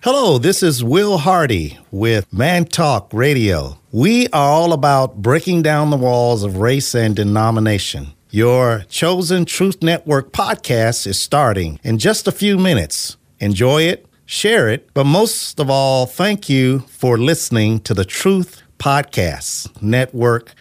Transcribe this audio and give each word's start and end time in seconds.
Hello, 0.00 0.38
this 0.38 0.62
is 0.62 0.84
Will 0.84 1.18
Hardy 1.18 1.76
with 1.90 2.32
Man 2.32 2.66
Talk 2.66 3.12
Radio. 3.12 3.78
We 3.90 4.28
are 4.28 4.48
all 4.48 4.72
about 4.72 5.16
breaking 5.16 5.62
down 5.62 5.90
the 5.90 5.96
walls 5.96 6.44
of 6.44 6.58
race 6.58 6.94
and 6.94 7.16
denomination. 7.16 8.14
Your 8.30 8.84
chosen 8.88 9.44
Truth 9.44 9.82
Network 9.82 10.30
podcast 10.30 11.04
is 11.04 11.20
starting 11.20 11.80
in 11.82 11.98
just 11.98 12.28
a 12.28 12.32
few 12.32 12.58
minutes. 12.58 13.16
Enjoy 13.40 13.82
it, 13.82 14.06
share 14.24 14.68
it, 14.68 14.88
but 14.94 15.02
most 15.02 15.58
of 15.58 15.68
all, 15.68 16.06
thank 16.06 16.48
you 16.48 16.78
for 16.90 17.18
listening 17.18 17.80
to 17.80 17.92
the 17.92 18.04
Truth 18.04 18.62
Podcast 18.78 19.82
Network. 19.82 20.54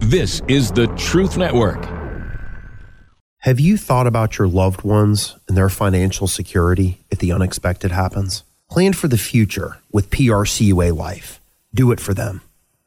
This 0.00 0.42
is 0.46 0.70
the 0.72 0.88
Truth 0.98 1.38
Network. 1.38 1.97
Have 3.42 3.60
you 3.60 3.76
thought 3.76 4.08
about 4.08 4.36
your 4.36 4.48
loved 4.48 4.82
ones 4.82 5.36
and 5.46 5.56
their 5.56 5.68
financial 5.68 6.26
security 6.26 6.98
if 7.08 7.20
the 7.20 7.30
unexpected 7.30 7.92
happens? 7.92 8.42
Plan 8.68 8.92
for 8.92 9.06
the 9.06 9.16
future 9.16 9.78
with 9.92 10.10
PRCUA 10.10 10.96
Life. 10.96 11.40
Do 11.72 11.92
it 11.92 12.00
for 12.00 12.12
them. 12.12 12.40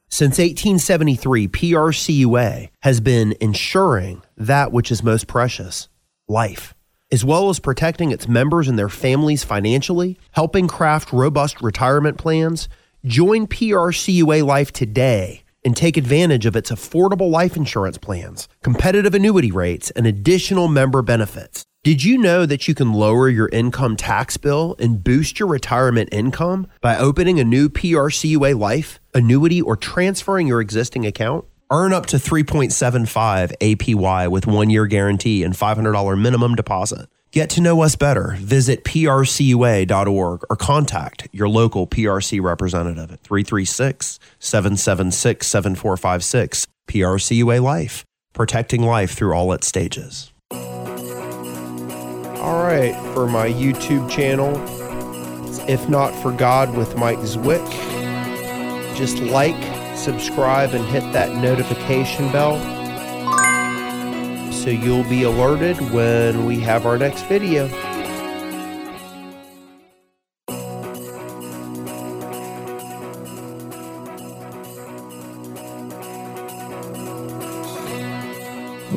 Since 0.10 0.40
1873, 0.40 1.48
PRCUA 1.48 2.70
has 2.82 3.00
been 3.00 3.34
ensuring 3.40 4.24
that 4.36 4.74
which 4.74 4.92
is 4.92 5.02
most 5.02 5.26
precious 5.26 5.88
life, 6.28 6.74
as 7.14 7.24
well 7.24 7.48
as 7.48 7.60
protecting 7.60 8.12
its 8.12 8.28
members 8.28 8.68
and 8.68 8.78
their 8.78 8.90
families 8.90 9.46
financially, 9.46 10.20
helping 10.34 10.68
craft 10.68 11.14
robust 11.14 11.62
retirement 11.62 12.18
plans. 12.18 12.68
Join 13.06 13.48
PRCUA 13.48 14.46
Life 14.46 14.74
today 14.74 15.44
and 15.64 15.76
take 15.76 15.98
advantage 15.98 16.46
of 16.46 16.56
its 16.56 16.72
affordable 16.72 17.30
life 17.30 17.56
insurance 17.56 17.98
plans, 17.98 18.48
competitive 18.64 19.14
annuity 19.14 19.52
rates, 19.52 19.92
and 19.92 20.08
additional 20.08 20.68
member 20.68 21.02
benefits. 21.02 21.66
Did 21.84 22.04
you 22.04 22.20
know 22.20 22.46
that 22.46 22.68
you 22.68 22.76
can 22.76 22.94
lower 22.94 23.28
your 23.28 23.50
income 23.50 23.96
tax 23.96 24.38
bill 24.38 24.76
and 24.78 25.04
boost 25.04 25.40
your 25.40 25.50
retirement 25.50 26.10
income 26.12 26.68
by 26.80 26.96
opening 26.96 27.40
a 27.40 27.44
new 27.44 27.70
PRCUA 27.70 28.56
life, 28.60 29.00
annuity, 29.16 29.62
or 29.62 29.76
transferring 29.76 30.46
your 30.46 30.62
existing 30.62 31.08
account? 31.08 31.46
Earn 31.72 31.92
up 31.92 32.06
to 32.08 32.18
3.75 32.18 33.58
APY 33.58 34.30
with 34.30 34.46
one 34.46 34.70
year 34.70 34.86
guarantee 34.86 35.44
and 35.44 35.56
$500 35.56 36.22
minimum 36.22 36.54
deposit. 36.54 37.10
Get 37.32 37.50
to 37.52 37.62
know 37.62 37.82
us 37.82 37.96
better. 37.96 38.36
Visit 38.40 38.84
prcua.org 38.84 40.42
or 40.50 40.56
contact 40.58 41.30
your 41.32 41.48
local 41.48 41.88
PRC 41.88 42.42
representative 42.42 43.10
at 43.10 43.22
336 43.22 44.20
776 44.40 45.48
7456. 45.48 46.68
PRCUA 46.90 47.62
Life, 47.62 48.04
protecting 48.34 48.84
life 48.84 49.12
through 49.12 49.34
all 49.34 49.54
its 49.54 49.66
stages. 49.66 50.34
All 52.42 52.64
right, 52.64 52.94
for 53.14 53.28
my 53.28 53.48
YouTube 53.48 54.10
channel, 54.12 54.58
If 55.70 55.88
Not 55.88 56.14
for 56.22 56.34
God 56.34 56.76
with 56.76 56.98
Mike 56.98 57.20
Zwick, 57.20 57.66
just 58.98 59.20
like, 59.20 59.56
subscribe, 59.96 60.74
and 60.74 60.84
hit 60.86 61.14
that 61.14 61.34
notification 61.36 62.30
bell 62.34 62.81
so 64.52 64.70
you'll 64.70 65.04
be 65.06 65.24
alerted 65.24 65.78
when 65.92 66.46
we 66.46 66.60
have 66.60 66.86
our 66.86 66.98
next 66.98 67.24
video. 67.24 67.68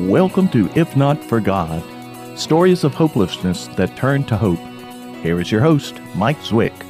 Welcome 0.07 0.49
to 0.49 0.69
If 0.75 0.95
Not 0.95 1.23
for 1.23 1.39
God 1.39 1.81
Stories 2.37 2.83
of 2.83 2.93
Hopelessness 2.93 3.67
That 3.75 3.95
Turn 3.95 4.23
to 4.25 4.37
Hope. 4.37 4.59
Here 5.23 5.39
is 5.39 5.51
your 5.51 5.61
host, 5.61 5.99
Mike 6.15 6.39
Zwick. 6.39 6.84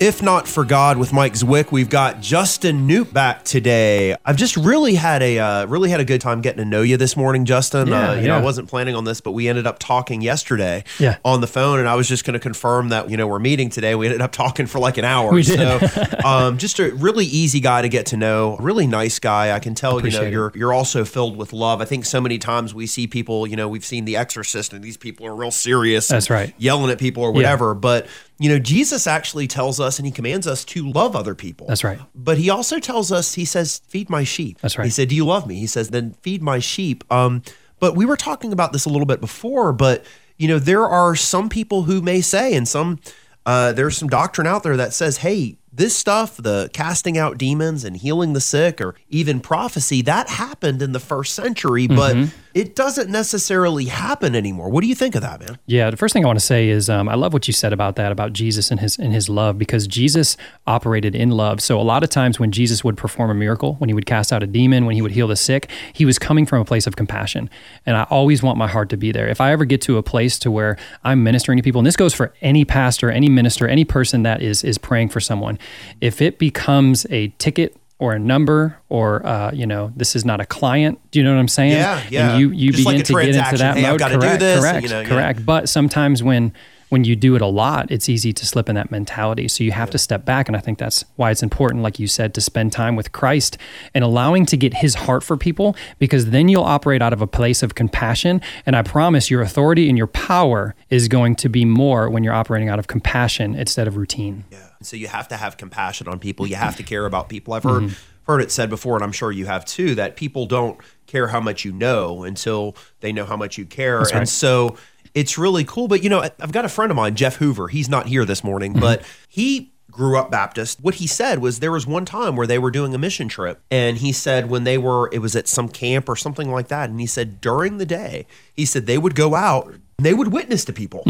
If 0.00 0.22
not 0.22 0.46
for 0.46 0.64
God 0.64 0.96
with 0.96 1.12
Mike 1.12 1.32
Zwick, 1.32 1.72
we've 1.72 1.90
got 1.90 2.20
Justin 2.20 2.86
Knoop 2.86 3.12
back 3.12 3.44
today. 3.44 4.14
I've 4.24 4.36
just 4.36 4.56
really 4.56 4.94
had 4.94 5.24
a 5.24 5.40
uh, 5.40 5.66
really 5.66 5.90
had 5.90 5.98
a 5.98 6.04
good 6.04 6.20
time 6.20 6.40
getting 6.40 6.58
to 6.62 6.64
know 6.64 6.82
you 6.82 6.96
this 6.96 7.16
morning, 7.16 7.44
Justin. 7.44 7.88
Yeah, 7.88 8.10
uh, 8.10 8.14
you 8.14 8.20
yeah. 8.20 8.26
know, 8.28 8.38
I 8.38 8.40
wasn't 8.40 8.68
planning 8.68 8.94
on 8.94 9.02
this, 9.02 9.20
but 9.20 9.32
we 9.32 9.48
ended 9.48 9.66
up 9.66 9.80
talking 9.80 10.20
yesterday 10.22 10.84
Yeah. 11.00 11.16
on 11.24 11.40
the 11.40 11.48
phone, 11.48 11.80
and 11.80 11.88
I 11.88 11.96
was 11.96 12.08
just 12.08 12.24
going 12.24 12.34
to 12.34 12.38
confirm 12.38 12.90
that 12.90 13.10
you 13.10 13.16
know 13.16 13.26
we're 13.26 13.40
meeting 13.40 13.70
today. 13.70 13.96
We 13.96 14.06
ended 14.06 14.20
up 14.20 14.30
talking 14.30 14.66
for 14.66 14.78
like 14.78 14.98
an 14.98 15.04
hour. 15.04 15.32
We 15.32 15.42
did. 15.42 15.58
So, 15.58 16.18
um, 16.24 16.58
just 16.58 16.78
a 16.78 16.92
really 16.94 17.26
easy 17.26 17.58
guy 17.58 17.82
to 17.82 17.88
get 17.88 18.06
to 18.06 18.16
know. 18.16 18.56
Really 18.58 18.86
nice 18.86 19.18
guy. 19.18 19.50
I 19.52 19.58
can 19.58 19.74
tell. 19.74 19.90
You 19.90 19.94
know, 19.94 19.98
Appreciate 19.98 20.28
it. 20.28 20.32
you're 20.32 20.52
you're 20.54 20.72
also 20.72 21.04
filled 21.04 21.36
with 21.36 21.52
love. 21.52 21.80
I 21.80 21.86
think 21.86 22.04
so 22.04 22.20
many 22.20 22.38
times 22.38 22.72
we 22.72 22.86
see 22.86 23.08
people. 23.08 23.48
You 23.48 23.56
know, 23.56 23.68
we've 23.68 23.84
seen 23.84 24.04
The 24.04 24.16
Exorcist, 24.16 24.72
and 24.72 24.84
these 24.84 24.96
people 24.96 25.26
are 25.26 25.34
real 25.34 25.50
serious. 25.50 26.06
That's 26.06 26.30
right. 26.30 26.54
Yelling 26.56 26.88
at 26.92 26.98
people 27.00 27.24
or 27.24 27.32
whatever, 27.32 27.74
but. 27.74 28.06
You 28.38 28.48
know, 28.50 28.58
Jesus 28.58 29.06
actually 29.06 29.46
tells 29.48 29.80
us 29.80 29.98
and 29.98 30.06
he 30.06 30.12
commands 30.12 30.46
us 30.46 30.64
to 30.66 30.88
love 30.88 31.16
other 31.16 31.34
people. 31.34 31.66
That's 31.66 31.82
right. 31.82 31.98
But 32.14 32.38
he 32.38 32.50
also 32.50 32.78
tells 32.78 33.10
us, 33.10 33.34
he 33.34 33.44
says, 33.44 33.80
feed 33.88 34.08
my 34.08 34.22
sheep. 34.24 34.60
That's 34.60 34.78
right. 34.78 34.84
He 34.84 34.90
said, 34.90 35.08
Do 35.08 35.16
you 35.16 35.26
love 35.26 35.46
me? 35.46 35.56
He 35.56 35.66
says, 35.66 35.88
then 35.90 36.12
feed 36.22 36.40
my 36.40 36.58
sheep. 36.60 37.02
Um, 37.12 37.42
but 37.80 37.96
we 37.96 38.04
were 38.06 38.16
talking 38.16 38.52
about 38.52 38.72
this 38.72 38.84
a 38.84 38.88
little 38.88 39.06
bit 39.06 39.20
before, 39.20 39.72
but 39.72 40.04
you 40.36 40.46
know, 40.46 40.58
there 40.60 40.86
are 40.86 41.16
some 41.16 41.48
people 41.48 41.82
who 41.82 42.00
may 42.00 42.20
say, 42.20 42.54
and 42.54 42.66
some 42.68 43.00
uh, 43.44 43.72
there's 43.72 43.96
some 43.96 44.08
doctrine 44.08 44.46
out 44.46 44.62
there 44.62 44.76
that 44.76 44.92
says, 44.92 45.18
hey, 45.18 45.56
this 45.72 45.96
stuff, 45.96 46.36
the 46.36 46.68
casting 46.72 47.16
out 47.16 47.38
demons 47.38 47.82
and 47.84 47.96
healing 47.96 48.34
the 48.34 48.40
sick, 48.40 48.80
or 48.80 48.94
even 49.08 49.40
prophecy, 49.40 50.02
that 50.02 50.28
happened 50.28 50.82
in 50.82 50.92
the 50.92 51.00
first 51.00 51.34
century, 51.34 51.86
but 51.86 52.14
Mm-hmm. 52.16 52.36
It 52.54 52.74
doesn't 52.74 53.10
necessarily 53.10 53.86
happen 53.86 54.34
anymore. 54.34 54.70
What 54.70 54.82
do 54.82 54.88
you 54.88 54.94
think 54.94 55.14
of 55.14 55.22
that, 55.22 55.40
man? 55.40 55.58
Yeah, 55.66 55.90
the 55.90 55.96
first 55.96 56.12
thing 56.12 56.24
I 56.24 56.26
want 56.26 56.38
to 56.38 56.44
say 56.44 56.68
is 56.68 56.88
um, 56.88 57.08
I 57.08 57.14
love 57.14 57.32
what 57.32 57.46
you 57.46 57.52
said 57.52 57.72
about 57.72 57.96
that 57.96 58.12
about 58.12 58.32
Jesus 58.32 58.70
and 58.70 58.80
his 58.80 58.98
and 58.98 59.12
his 59.12 59.28
love 59.28 59.58
because 59.58 59.86
Jesus 59.86 60.36
operated 60.66 61.14
in 61.14 61.30
love. 61.30 61.60
So 61.60 61.80
a 61.80 61.82
lot 61.82 62.02
of 62.02 62.10
times 62.10 62.38
when 62.38 62.52
Jesus 62.52 62.82
would 62.82 62.96
perform 62.96 63.30
a 63.30 63.34
miracle, 63.34 63.74
when 63.74 63.88
he 63.88 63.94
would 63.94 64.06
cast 64.06 64.32
out 64.32 64.42
a 64.42 64.46
demon, 64.46 64.86
when 64.86 64.94
he 64.94 65.02
would 65.02 65.12
heal 65.12 65.28
the 65.28 65.36
sick, 65.36 65.70
he 65.92 66.04
was 66.04 66.18
coming 66.18 66.46
from 66.46 66.60
a 66.60 66.64
place 66.64 66.86
of 66.86 66.96
compassion. 66.96 67.50
And 67.86 67.96
I 67.96 68.04
always 68.04 68.42
want 68.42 68.58
my 68.58 68.68
heart 68.68 68.88
to 68.90 68.96
be 68.96 69.12
there. 69.12 69.28
If 69.28 69.40
I 69.40 69.52
ever 69.52 69.64
get 69.64 69.82
to 69.82 69.98
a 69.98 70.02
place 70.02 70.38
to 70.40 70.50
where 70.50 70.76
I'm 71.04 71.22
ministering 71.22 71.58
to 71.58 71.62
people, 71.62 71.80
and 71.80 71.86
this 71.86 71.96
goes 71.96 72.14
for 72.14 72.34
any 72.40 72.64
pastor, 72.64 73.10
any 73.10 73.28
minister, 73.28 73.68
any 73.68 73.84
person 73.84 74.22
that 74.22 74.42
is 74.42 74.64
is 74.64 74.78
praying 74.78 75.10
for 75.10 75.20
someone, 75.20 75.58
if 76.00 76.22
it 76.22 76.38
becomes 76.38 77.06
a 77.10 77.28
ticket 77.38 77.76
or 77.98 78.12
a 78.12 78.18
number 78.18 78.78
or 78.88 79.26
uh, 79.26 79.50
you 79.52 79.66
know 79.66 79.92
this 79.96 80.14
is 80.14 80.24
not 80.24 80.40
a 80.40 80.46
client. 80.46 80.98
Do 81.10 81.18
you 81.18 81.24
know 81.24 81.32
what 81.34 81.40
i'm 81.40 81.48
saying? 81.48 81.72
Yeah, 81.72 82.02
yeah. 82.10 82.30
and 82.32 82.40
you 82.40 82.50
you 82.50 82.72
Just 82.72 82.84
begin 82.86 83.00
a 83.00 83.04
to 83.04 83.12
get 83.12 83.28
into 83.28 83.58
that 83.58 83.76
Hey, 83.76 83.82
mode. 83.82 83.98
do 83.98 84.04
correct 84.08 84.40
this, 84.40 84.60
correct 84.60 84.82
you 84.82 84.88
know, 84.88 85.00
yeah. 85.00 85.08
correct. 85.08 85.44
But 85.44 85.68
sometimes 85.68 86.22
when 86.22 86.52
when 86.90 87.04
you 87.04 87.14
do 87.14 87.34
it 87.34 87.42
a 87.42 87.46
lot 87.46 87.90
it's 87.90 88.08
easy 88.08 88.32
to 88.32 88.46
slip 88.46 88.66
in 88.68 88.74
that 88.74 88.90
mentality. 88.90 89.46
So 89.48 89.62
you 89.62 89.72
have 89.72 89.90
to 89.90 89.98
step 89.98 90.24
back 90.24 90.48
and 90.48 90.56
i 90.56 90.60
think 90.60 90.78
that's 90.78 91.04
why 91.16 91.30
it's 91.30 91.42
important 91.42 91.82
like 91.82 91.98
you 91.98 92.06
said 92.06 92.32
to 92.34 92.40
spend 92.40 92.72
time 92.72 92.96
with 92.96 93.12
christ 93.12 93.58
and 93.92 94.02
allowing 94.02 94.46
to 94.46 94.56
get 94.56 94.72
his 94.74 94.94
heart 94.94 95.22
for 95.22 95.36
people 95.36 95.76
because 95.98 96.30
then 96.30 96.48
you'll 96.48 96.64
operate 96.64 97.02
out 97.02 97.12
of 97.12 97.20
a 97.20 97.26
place 97.26 97.62
of 97.62 97.74
compassion. 97.74 98.40
And 98.64 98.74
i 98.74 98.82
promise 98.82 99.30
your 99.30 99.42
authority 99.42 99.88
and 99.90 99.98
your 99.98 100.06
power 100.06 100.74
is 100.88 101.08
going 101.08 101.36
to 101.36 101.48
be 101.50 101.64
more 101.66 102.08
when 102.08 102.24
you're 102.24 102.32
operating 102.32 102.70
out 102.70 102.78
of 102.78 102.86
compassion 102.86 103.54
instead 103.54 103.86
of 103.86 103.96
routine. 103.98 104.44
Yeah. 104.50 104.67
So 104.82 104.96
you 104.96 105.08
have 105.08 105.28
to 105.28 105.36
have 105.36 105.56
compassion 105.56 106.08
on 106.08 106.18
people. 106.18 106.46
You 106.46 106.56
have 106.56 106.76
to 106.76 106.82
care 106.82 107.06
about 107.06 107.28
people. 107.28 107.54
I've 107.54 107.64
heard 107.64 107.84
mm-hmm. 107.84 108.30
heard 108.30 108.40
it 108.40 108.50
said 108.50 108.70
before, 108.70 108.94
and 108.96 109.04
I'm 109.04 109.12
sure 109.12 109.32
you 109.32 109.46
have 109.46 109.64
too, 109.64 109.94
that 109.96 110.16
people 110.16 110.46
don't 110.46 110.78
care 111.06 111.28
how 111.28 111.40
much 111.40 111.64
you 111.64 111.72
know 111.72 112.22
until 112.22 112.76
they 113.00 113.12
know 113.12 113.24
how 113.24 113.36
much 113.36 113.58
you 113.58 113.64
care. 113.64 113.98
That's 113.98 114.12
and 114.12 114.28
so 114.28 114.76
it's 115.14 115.36
really 115.38 115.64
cool. 115.64 115.88
But 115.88 116.02
you 116.02 116.10
know, 116.10 116.20
I've 116.20 116.52
got 116.52 116.64
a 116.64 116.68
friend 116.68 116.90
of 116.90 116.96
mine, 116.96 117.16
Jeff 117.16 117.36
Hoover. 117.36 117.68
He's 117.68 117.88
not 117.88 118.06
here 118.06 118.24
this 118.24 118.44
morning, 118.44 118.72
mm-hmm. 118.72 118.80
but 118.80 119.02
he 119.28 119.72
grew 119.90 120.16
up 120.16 120.30
Baptist. 120.30 120.80
What 120.80 120.96
he 120.96 121.06
said 121.06 121.40
was 121.40 121.58
there 121.58 121.72
was 121.72 121.86
one 121.86 122.04
time 122.04 122.36
where 122.36 122.46
they 122.46 122.58
were 122.58 122.70
doing 122.70 122.94
a 122.94 122.98
mission 122.98 123.28
trip, 123.28 123.60
and 123.70 123.98
he 123.98 124.12
said 124.12 124.48
when 124.48 124.64
they 124.64 124.78
were, 124.78 125.10
it 125.12 125.18
was 125.18 125.34
at 125.34 125.48
some 125.48 125.68
camp 125.68 126.08
or 126.08 126.16
something 126.16 126.50
like 126.50 126.68
that, 126.68 126.88
and 126.88 127.00
he 127.00 127.06
said 127.06 127.40
during 127.40 127.78
the 127.78 127.86
day, 127.86 128.26
he 128.54 128.64
said 128.64 128.86
they 128.86 128.98
would 128.98 129.14
go 129.14 129.34
out. 129.34 129.74
They 130.00 130.14
would 130.14 130.32
witness 130.32 130.64
to 130.66 130.72
people, 130.72 131.02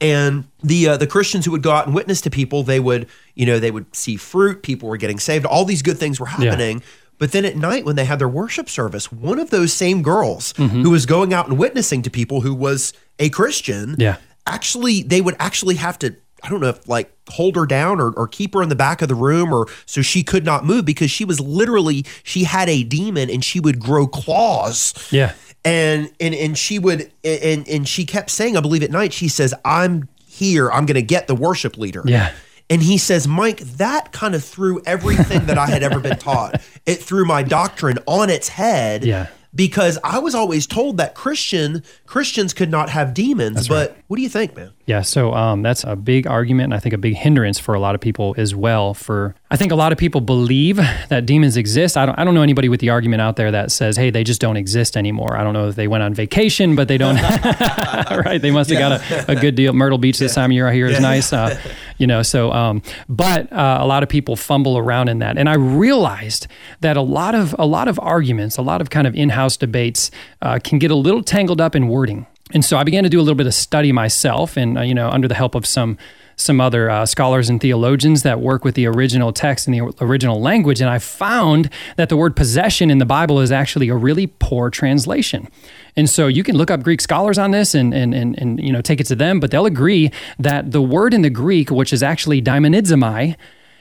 and 0.00 0.44
the 0.62 0.88
uh, 0.90 0.96
the 0.96 1.06
Christians 1.08 1.44
who 1.44 1.50
would 1.50 1.62
go 1.64 1.72
out 1.72 1.86
and 1.86 1.94
witness 1.96 2.20
to 2.20 2.30
people, 2.30 2.62
they 2.62 2.78
would 2.78 3.08
you 3.34 3.44
know 3.44 3.58
they 3.58 3.72
would 3.72 3.94
see 3.94 4.16
fruit. 4.16 4.62
People 4.62 4.88
were 4.88 4.96
getting 4.96 5.18
saved. 5.18 5.44
All 5.44 5.64
these 5.64 5.82
good 5.82 5.98
things 5.98 6.20
were 6.20 6.26
happening. 6.26 6.80
But 7.18 7.32
then 7.32 7.44
at 7.44 7.56
night, 7.56 7.84
when 7.84 7.96
they 7.96 8.04
had 8.04 8.18
their 8.20 8.28
worship 8.28 8.68
service, 8.68 9.10
one 9.10 9.40
of 9.40 9.50
those 9.50 9.72
same 9.72 10.00
girls 10.02 10.52
who 10.58 10.90
was 10.90 11.06
going 11.06 11.32
out 11.34 11.48
and 11.48 11.58
witnessing 11.58 12.02
to 12.02 12.10
people 12.10 12.42
who 12.42 12.54
was 12.54 12.92
a 13.18 13.30
Christian, 13.30 13.96
Yeah. 13.98 14.16
actually, 14.46 15.02
they 15.02 15.20
would 15.22 15.34
actually 15.40 15.76
have 15.76 15.98
to, 16.00 16.14
I 16.44 16.48
don't 16.50 16.60
know 16.60 16.68
if 16.68 16.86
like 16.86 17.10
hold 17.30 17.56
her 17.56 17.64
down 17.66 18.00
or, 18.00 18.10
or 18.10 18.28
keep 18.28 18.52
her 18.54 18.62
in 18.62 18.68
the 18.68 18.76
back 18.76 19.00
of 19.02 19.08
the 19.08 19.14
room 19.14 19.50
or 19.52 19.66
so 19.86 20.02
she 20.02 20.22
could 20.22 20.44
not 20.44 20.64
move 20.66 20.84
because 20.84 21.10
she 21.10 21.24
was 21.24 21.40
literally, 21.40 22.04
she 22.22 22.44
had 22.44 22.68
a 22.68 22.84
demon 22.84 23.30
and 23.30 23.42
she 23.42 23.58
would 23.60 23.80
grow 23.80 24.06
claws 24.06 24.92
yeah 25.10 25.32
and 25.66 26.10
and 26.20 26.34
and 26.34 26.56
she 26.56 26.78
would 26.78 27.10
and 27.24 27.66
and 27.68 27.86
she 27.88 28.04
kept 28.04 28.30
saying 28.30 28.56
i 28.56 28.60
believe 28.60 28.82
at 28.82 28.90
night 28.90 29.12
she 29.12 29.28
says 29.28 29.52
i'm 29.64 30.08
here 30.26 30.70
i'm 30.70 30.86
going 30.86 30.94
to 30.94 31.02
get 31.02 31.26
the 31.26 31.34
worship 31.34 31.76
leader 31.76 32.02
Yeah. 32.04 32.32
and 32.70 32.80
he 32.82 32.98
says 32.98 33.26
mike 33.26 33.58
that 33.60 34.12
kind 34.12 34.34
of 34.34 34.44
threw 34.44 34.80
everything 34.86 35.46
that 35.46 35.58
i 35.58 35.66
had 35.66 35.82
ever 35.82 35.98
been 36.00 36.18
taught 36.18 36.60
it 36.86 36.96
threw 37.02 37.24
my 37.24 37.42
doctrine 37.42 37.98
on 38.06 38.30
its 38.30 38.48
head 38.48 39.04
Yeah. 39.04 39.26
Because 39.56 39.98
I 40.04 40.18
was 40.18 40.34
always 40.34 40.66
told 40.66 40.98
that 40.98 41.14
Christian 41.14 41.82
Christians 42.04 42.52
could 42.52 42.70
not 42.70 42.90
have 42.90 43.14
demons. 43.14 43.68
but 43.68 43.96
what 44.06 44.16
do 44.16 44.22
you 44.22 44.28
think, 44.28 44.54
man? 44.54 44.72
Yeah, 44.84 45.00
so 45.00 45.34
um, 45.34 45.62
that's 45.62 45.82
a 45.82 45.96
big 45.96 46.28
argument, 46.28 46.66
and 46.66 46.74
I 46.74 46.78
think 46.78 46.92
a 46.92 46.98
big 46.98 47.16
hindrance 47.16 47.58
for 47.58 47.74
a 47.74 47.80
lot 47.80 47.96
of 47.96 48.00
people 48.00 48.34
as 48.38 48.54
well. 48.54 48.94
For 48.94 49.34
I 49.50 49.56
think 49.56 49.72
a 49.72 49.74
lot 49.74 49.90
of 49.90 49.98
people 49.98 50.20
believe 50.20 50.76
that 50.76 51.26
demons 51.26 51.56
exist. 51.56 51.96
I 51.96 52.06
don't, 52.06 52.16
I 52.16 52.24
don't 52.24 52.34
know 52.34 52.42
anybody 52.42 52.68
with 52.68 52.78
the 52.80 52.90
argument 52.90 53.20
out 53.22 53.36
there 53.36 53.50
that 53.50 53.72
says, 53.72 53.96
"Hey, 53.96 54.10
they 54.10 54.22
just 54.22 54.40
don't 54.40 54.56
exist 54.56 54.96
anymore." 54.96 55.36
I 55.36 55.42
don't 55.42 55.54
know 55.54 55.68
if 55.68 55.74
they 55.74 55.88
went 55.88 56.04
on 56.04 56.14
vacation, 56.14 56.76
but 56.76 56.86
they 56.86 56.98
don't. 56.98 57.16
right? 58.24 58.40
They 58.40 58.50
must 58.50 58.70
have 58.70 58.78
got 58.78 59.28
a, 59.28 59.32
a, 59.32 59.36
good 59.36 59.54
deal. 59.54 59.72
Myrtle 59.72 59.98
Beach 59.98 60.18
this 60.18 60.34
time 60.34 60.50
of 60.50 60.54
year 60.54 60.68
I 60.68 60.72
hear 60.74 60.86
is 60.86 61.00
nice, 61.00 61.32
uh, 61.32 61.58
you 61.98 62.06
know. 62.06 62.22
So, 62.22 62.52
um, 62.52 62.82
but 63.08 63.52
uh, 63.52 63.78
a 63.80 63.86
lot 63.86 64.02
of 64.02 64.08
people 64.08 64.36
fumble 64.36 64.78
around 64.78 65.08
in 65.08 65.18
that, 65.20 65.38
and 65.38 65.48
I 65.48 65.54
realized 65.54 66.46
that 66.80 66.96
a 66.96 67.02
lot 67.02 67.34
of 67.34 67.54
a 67.58 67.66
lot 67.66 67.88
of 67.88 67.98
arguments, 68.00 68.56
a 68.56 68.62
lot 68.62 68.80
of 68.80 68.90
kind 68.90 69.06
of 69.06 69.14
in-house 69.14 69.56
debates, 69.56 70.10
uh, 70.42 70.58
can 70.62 70.78
get 70.78 70.90
a 70.90 70.96
little 70.96 71.22
tangled 71.22 71.60
up 71.60 71.74
in 71.74 71.88
wording. 71.88 72.26
And 72.54 72.64
so 72.64 72.76
I 72.76 72.84
began 72.84 73.02
to 73.02 73.10
do 73.10 73.18
a 73.18 73.22
little 73.22 73.34
bit 73.34 73.48
of 73.48 73.54
study 73.54 73.90
myself, 73.92 74.56
and 74.56 74.78
uh, 74.78 74.82
you 74.82 74.94
know, 74.94 75.08
under 75.10 75.28
the 75.28 75.34
help 75.34 75.54
of 75.54 75.66
some 75.66 75.98
some 76.36 76.60
other 76.60 76.90
uh, 76.90 77.06
scholars 77.06 77.48
and 77.48 77.60
theologians 77.60 78.22
that 78.22 78.40
work 78.40 78.62
with 78.62 78.74
the 78.74 78.86
original 78.86 79.32
text 79.32 79.66
and 79.66 79.74
the 79.74 80.04
original 80.04 80.40
language, 80.40 80.82
and 80.82 80.90
I 80.90 80.98
found 80.98 81.70
that 81.96 82.10
the 82.10 82.16
word 82.16 82.36
possession 82.36 82.90
in 82.90 82.98
the 82.98 83.06
Bible 83.06 83.40
is 83.40 83.50
actually 83.50 83.88
a 83.88 83.96
really 83.96 84.26
poor 84.26 84.68
translation. 84.68 85.48
And 85.96 86.08
so 86.10 86.26
you 86.26 86.42
can 86.42 86.56
look 86.56 86.70
up 86.70 86.82
Greek 86.82 87.00
scholars 87.00 87.38
on 87.38 87.50
this 87.52 87.74
and, 87.74 87.94
and, 87.94 88.14
and, 88.14 88.38
and 88.38 88.60
you 88.60 88.72
know 88.72 88.82
take 88.82 89.00
it 89.00 89.06
to 89.06 89.16
them, 89.16 89.40
but 89.40 89.50
they'll 89.50 89.66
agree 89.66 90.10
that 90.38 90.72
the 90.72 90.82
word 90.82 91.14
in 91.14 91.22
the 91.22 91.30
Greek, 91.30 91.70
which 91.70 91.92
is 91.92 92.02
actually 92.02 92.42
daimonizomai, 92.42 93.36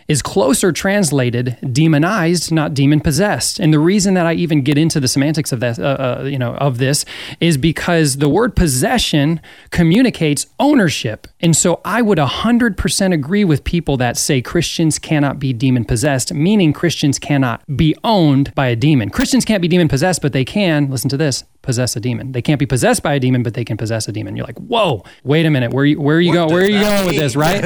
is 0.07 0.21
closer 0.21 0.71
translated 0.71 1.57
demonized, 1.71 2.51
not 2.51 2.73
demon 2.73 2.99
possessed. 2.99 3.59
And 3.59 3.73
the 3.73 3.79
reason 3.79 4.13
that 4.13 4.25
I 4.25 4.33
even 4.33 4.61
get 4.61 4.77
into 4.77 4.99
the 4.99 5.07
semantics 5.07 5.51
of 5.51 5.59
that, 5.61 5.79
uh, 5.79 6.19
uh, 6.19 6.23
you 6.25 6.37
know, 6.37 6.53
of 6.55 6.77
this 6.77 7.05
is 7.39 7.57
because 7.57 8.17
the 8.17 8.29
word 8.29 8.55
possession 8.55 9.41
communicates 9.71 10.45
ownership. 10.59 11.27
And 11.41 11.55
so 11.55 11.81
I 11.83 12.01
would 12.01 12.19
100% 12.19 13.13
agree 13.13 13.43
with 13.43 13.63
people 13.63 13.97
that 13.97 14.17
say 14.17 14.41
Christians 14.41 14.99
cannot 14.99 15.39
be 15.39 15.53
demon 15.53 15.85
possessed, 15.85 16.33
meaning 16.33 16.71
Christians 16.71 17.17
cannot 17.17 17.63
be 17.75 17.95
owned 18.03 18.53
by 18.53 18.67
a 18.67 18.75
demon. 18.75 19.09
Christians 19.09 19.43
can't 19.43 19.61
be 19.61 19.67
demon 19.67 19.87
possessed, 19.87 20.21
but 20.21 20.33
they 20.33 20.45
can, 20.45 20.89
listen 20.91 21.09
to 21.09 21.17
this, 21.17 21.43
possess 21.65 21.95
a 21.95 21.99
demon. 21.99 22.31
They 22.31 22.41
can't 22.41 22.59
be 22.59 22.65
possessed 22.65 23.03
by 23.03 23.13
a 23.13 23.19
demon, 23.19 23.43
but 23.43 23.53
they 23.53 23.65
can 23.65 23.77
possess 23.77 24.07
a 24.07 24.11
demon. 24.11 24.35
You're 24.35 24.45
like, 24.45 24.57
whoa, 24.57 25.03
wait 25.23 25.45
a 25.45 25.49
minute, 25.49 25.73
where 25.73 25.85
you, 25.85 25.99
where 25.99 26.17
are 26.17 26.21
you 26.21 26.33
going? 26.33 26.53
Where 26.53 26.63
are 26.63 26.69
you 26.69 26.79
going 26.79 27.05
with 27.05 27.15
this, 27.15 27.35
right? 27.35 27.63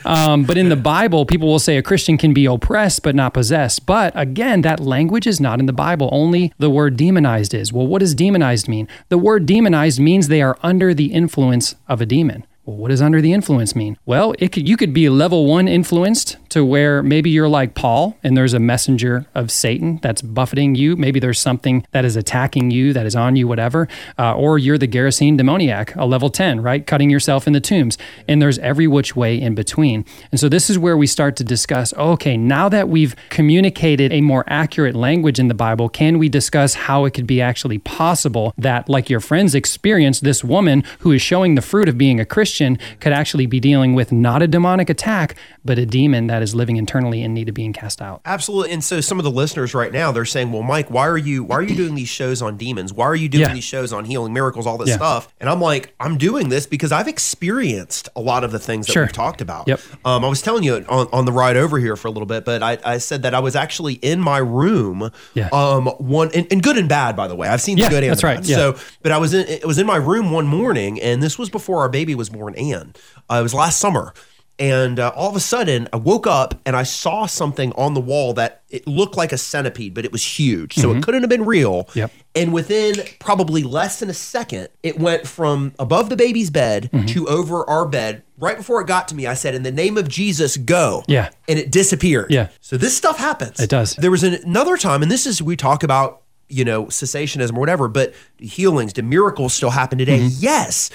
um, 0.06 0.44
but 0.44 0.56
in 0.56 0.68
the 0.68 0.76
Bible, 0.76 1.26
people 1.26 1.48
will 1.48 1.58
say 1.58 1.76
a 1.76 1.82
Christian 1.82 2.16
can 2.16 2.32
be 2.32 2.46
oppressed 2.46 3.02
but 3.02 3.14
not 3.14 3.34
possessed. 3.34 3.86
But 3.86 4.12
again, 4.16 4.62
that 4.62 4.80
language 4.80 5.26
is 5.26 5.40
not 5.40 5.60
in 5.60 5.66
the 5.66 5.72
Bible. 5.72 6.08
Only 6.12 6.52
the 6.58 6.70
word 6.70 6.96
demonized 6.96 7.54
is. 7.54 7.72
Well, 7.72 7.86
what 7.86 8.00
does 8.00 8.14
demonized 8.14 8.68
mean? 8.68 8.88
The 9.08 9.18
word 9.18 9.46
demonized 9.46 10.00
means 10.00 10.28
they 10.28 10.42
are 10.42 10.58
under 10.62 10.94
the 10.94 11.12
influence 11.12 11.74
of 11.88 12.00
a 12.00 12.06
demon. 12.06 12.46
Well, 12.64 12.76
what 12.76 12.88
does 12.88 13.02
under 13.02 13.20
the 13.20 13.32
influence 13.32 13.74
mean? 13.74 13.98
Well, 14.06 14.34
it 14.38 14.52
could, 14.52 14.68
you 14.68 14.76
could 14.76 14.94
be 14.94 15.08
level 15.08 15.46
one 15.46 15.66
influenced 15.66 16.36
to 16.52 16.62
where 16.62 17.02
maybe 17.02 17.30
you're 17.30 17.48
like 17.48 17.74
Paul 17.74 18.14
and 18.22 18.36
there's 18.36 18.52
a 18.52 18.58
messenger 18.58 19.24
of 19.34 19.50
Satan 19.50 19.98
that's 20.02 20.20
buffeting 20.20 20.74
you. 20.74 20.96
Maybe 20.96 21.18
there's 21.18 21.40
something 21.40 21.86
that 21.92 22.04
is 22.04 22.14
attacking 22.14 22.70
you, 22.70 22.92
that 22.92 23.06
is 23.06 23.16
on 23.16 23.36
you, 23.36 23.48
whatever. 23.48 23.88
Uh, 24.18 24.34
or 24.34 24.58
you're 24.58 24.76
the 24.76 24.86
Gerasene 24.86 25.38
demoniac, 25.38 25.96
a 25.96 26.04
level 26.04 26.28
10, 26.28 26.60
right? 26.60 26.86
Cutting 26.86 27.08
yourself 27.08 27.46
in 27.46 27.54
the 27.54 27.60
tombs. 27.60 27.96
And 28.28 28.42
there's 28.42 28.58
every 28.58 28.86
which 28.86 29.16
way 29.16 29.40
in 29.40 29.54
between. 29.54 30.04
And 30.30 30.38
so 30.38 30.50
this 30.50 30.68
is 30.68 30.78
where 30.78 30.94
we 30.94 31.06
start 31.06 31.36
to 31.36 31.44
discuss 31.44 31.94
okay, 31.94 32.36
now 32.36 32.68
that 32.68 32.88
we've 32.90 33.16
communicated 33.30 34.12
a 34.12 34.20
more 34.20 34.44
accurate 34.46 34.94
language 34.94 35.38
in 35.38 35.48
the 35.48 35.54
Bible, 35.54 35.88
can 35.88 36.18
we 36.18 36.28
discuss 36.28 36.74
how 36.74 37.06
it 37.06 37.12
could 37.12 37.26
be 37.26 37.40
actually 37.40 37.78
possible 37.78 38.52
that, 38.58 38.90
like 38.90 39.08
your 39.08 39.20
friends 39.20 39.54
experienced, 39.54 40.22
this 40.22 40.44
woman 40.44 40.84
who 40.98 41.12
is 41.12 41.22
showing 41.22 41.54
the 41.54 41.62
fruit 41.62 41.88
of 41.88 41.96
being 41.96 42.20
a 42.20 42.26
Christian? 42.26 42.78
Could 43.00 43.14
actually 43.14 43.46
be 43.46 43.58
dealing 43.58 43.94
with 43.94 44.12
not 44.12 44.42
a 44.42 44.46
demonic 44.46 44.90
attack, 44.90 45.34
but 45.64 45.78
a 45.78 45.86
demon 45.86 46.26
that 46.26 46.41
is 46.42 46.54
living 46.54 46.76
internally 46.76 47.22
in 47.22 47.32
need 47.34 47.48
of 47.48 47.54
being 47.54 47.72
cast 47.72 48.02
out. 48.02 48.20
Absolutely. 48.24 48.72
And 48.72 48.84
so 48.84 49.00
some 49.00 49.18
of 49.18 49.24
the 49.24 49.30
listeners 49.30 49.74
right 49.74 49.92
now, 49.92 50.12
they're 50.12 50.24
saying, 50.24 50.52
Well, 50.52 50.62
Mike, 50.62 50.90
why 50.90 51.06
are 51.06 51.18
you 51.18 51.44
why 51.44 51.56
are 51.56 51.62
you 51.62 51.74
doing 51.74 51.94
these 51.94 52.08
shows 52.08 52.42
on 52.42 52.56
demons? 52.56 52.92
Why 52.92 53.06
are 53.06 53.16
you 53.16 53.28
doing 53.28 53.42
yeah. 53.42 53.54
these 53.54 53.64
shows 53.64 53.92
on 53.92 54.04
healing 54.04 54.32
miracles, 54.32 54.66
all 54.66 54.78
this 54.78 54.90
yeah. 54.90 54.96
stuff? 54.96 55.32
And 55.40 55.48
I'm 55.48 55.60
like, 55.60 55.94
I'm 56.00 56.18
doing 56.18 56.48
this 56.48 56.66
because 56.66 56.92
I've 56.92 57.08
experienced 57.08 58.08
a 58.16 58.20
lot 58.20 58.44
of 58.44 58.52
the 58.52 58.58
things 58.58 58.86
that 58.86 58.92
sure. 58.92 59.04
we've 59.04 59.12
talked 59.12 59.40
about. 59.40 59.68
Yep. 59.68 59.80
Um, 60.04 60.24
I 60.24 60.28
was 60.28 60.42
telling 60.42 60.64
you 60.64 60.84
on, 60.88 61.08
on 61.12 61.24
the 61.24 61.32
ride 61.32 61.56
over 61.56 61.78
here 61.78 61.96
for 61.96 62.08
a 62.08 62.10
little 62.10 62.26
bit, 62.26 62.44
but 62.44 62.62
I, 62.62 62.78
I 62.84 62.98
said 62.98 63.22
that 63.22 63.34
I 63.34 63.40
was 63.40 63.56
actually 63.56 63.94
in 63.94 64.20
my 64.20 64.38
room. 64.38 65.10
Yeah. 65.34 65.48
Um, 65.52 65.86
one 65.98 66.30
and, 66.34 66.46
and 66.50 66.62
good 66.62 66.76
and 66.76 66.88
bad, 66.88 67.16
by 67.16 67.28
the 67.28 67.34
way. 67.34 67.48
I've 67.48 67.62
seen 67.62 67.78
the 67.78 67.88
good 67.88 68.02
and 68.02 68.10
that's 68.10 68.24
right. 68.24 68.44
So, 68.44 68.76
but 69.02 69.12
I 69.12 69.18
was 69.18 69.34
in 69.34 69.46
it 69.46 69.66
was 69.66 69.78
in 69.78 69.86
my 69.86 69.96
room 69.96 70.30
one 70.30 70.46
morning, 70.46 71.00
and 71.00 71.22
this 71.22 71.38
was 71.38 71.50
before 71.50 71.80
our 71.80 71.88
baby 71.88 72.14
was 72.14 72.28
born, 72.28 72.54
Anne. 72.56 72.94
Uh, 73.30 73.36
it 73.36 73.42
was 73.42 73.54
last 73.54 73.78
summer. 73.78 74.14
And 74.62 75.00
uh, 75.00 75.10
all 75.16 75.28
of 75.28 75.34
a 75.34 75.40
sudden, 75.40 75.88
I 75.92 75.96
woke 75.96 76.28
up 76.28 76.54
and 76.64 76.76
I 76.76 76.84
saw 76.84 77.26
something 77.26 77.72
on 77.72 77.94
the 77.94 78.00
wall 78.00 78.32
that 78.34 78.62
it 78.70 78.86
looked 78.86 79.16
like 79.16 79.32
a 79.32 79.36
centipede, 79.38 79.92
but 79.92 80.04
it 80.04 80.12
was 80.12 80.22
huge. 80.38 80.74
So 80.74 80.88
Mm-hmm. 80.90 80.98
it 80.98 81.02
couldn't 81.04 81.22
have 81.22 81.28
been 81.30 81.44
real. 81.44 81.88
Yep. 81.94 82.12
And 82.36 82.52
within 82.52 82.94
probably 83.18 83.64
less 83.64 83.98
than 83.98 84.08
a 84.08 84.14
second, 84.14 84.68
it 84.84 85.00
went 85.00 85.26
from 85.26 85.74
above 85.80 86.10
the 86.10 86.16
baby's 86.16 86.50
bed 86.50 86.90
Mm-hmm. 86.92 87.06
to 87.06 87.26
over 87.28 87.68
our 87.68 87.86
bed. 87.86 88.22
Right 88.38 88.56
before 88.56 88.80
it 88.80 88.86
got 88.86 89.08
to 89.08 89.16
me, 89.16 89.26
I 89.26 89.34
said, 89.34 89.54
In 89.56 89.64
the 89.64 89.72
name 89.72 89.98
of 89.98 90.06
Jesus, 90.08 90.56
go. 90.56 91.02
Yeah. 91.08 91.30
And 91.48 91.58
it 91.58 91.72
disappeared. 91.72 92.30
Yeah. 92.30 92.48
So 92.60 92.76
this 92.76 92.96
stuff 92.96 93.18
happens. 93.18 93.58
It 93.58 93.68
does. 93.68 93.96
There 93.96 94.10
was 94.12 94.22
an, 94.22 94.34
another 94.44 94.76
time, 94.76 95.02
and 95.02 95.10
this 95.10 95.26
is, 95.26 95.42
we 95.42 95.56
talk 95.56 95.82
about, 95.82 96.21
you 96.48 96.64
know, 96.64 96.84
cessationism 96.86 97.56
or 97.56 97.60
whatever, 97.60 97.88
but 97.88 98.14
healings, 98.38 98.92
do 98.92 99.02
miracles 99.02 99.54
still 99.54 99.70
happen 99.70 99.98
today? 99.98 100.18
Yes. 100.18 100.90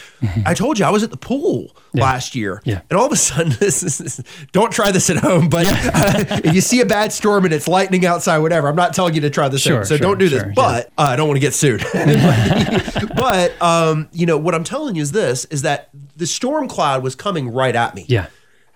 I 0.46 0.54
told 0.54 0.78
you 0.78 0.86
I 0.86 0.92
was 0.92 1.02
at 1.02 1.10
the 1.10 1.18
pool 1.18 1.76
last 1.94 2.36
year. 2.36 2.58
Mm-hmm. 2.58 2.70
Yeah. 2.70 2.82
And 2.90 3.00
all 3.00 3.08
of 3.08 3.12
a 3.12 3.16
sudden, 3.16 3.54
this 3.60 3.82
is, 3.82 4.24
don't 4.52 4.72
try 4.72 4.92
this 4.92 5.10
at 5.10 5.18
home, 5.18 5.50
but 5.50 5.66
uh, 5.68 6.40
if 6.44 6.54
you 6.54 6.62
see 6.62 6.82
a 6.82 6.86
bad 6.86 7.12
storm 7.12 7.46
and 7.46 7.54
it's 7.54 7.68
lightning 7.68 8.06
outside, 8.06 8.38
whatever, 8.40 8.68
I'm 8.68 8.76
not 8.76 8.94
telling 8.94 9.16
you 9.16 9.22
to 9.22 9.30
try 9.30 9.50
this. 9.50 9.62
Sure, 9.62 9.78
home, 9.78 9.86
so 9.86 9.98
sure, 9.98 10.02
don't 10.02 10.20
do 10.20 10.28
sure, 10.28 10.44
this. 10.44 10.54
But 10.56 10.88
uh, 10.98 11.08
I 11.10 11.16
don't 11.16 11.28
want 11.28 11.38
to 11.38 11.42
get 11.42 11.56
sued. 11.56 11.84
but, 13.16 13.60
um, 13.62 14.10
you 14.12 14.28
know, 14.28 14.38
what 14.38 14.54
I'm 14.54 14.64
telling 14.64 14.96
you 14.96 15.02
is 15.02 15.12
this, 15.12 15.46
is 15.46 15.64
that 15.64 15.90
the 16.16 16.28
storm 16.28 16.68
cloud 16.68 17.04
was 17.04 17.16
coming 17.16 17.52
right 17.52 17.76
at 17.76 17.96
me. 17.96 18.06
Yeah. 18.08 18.28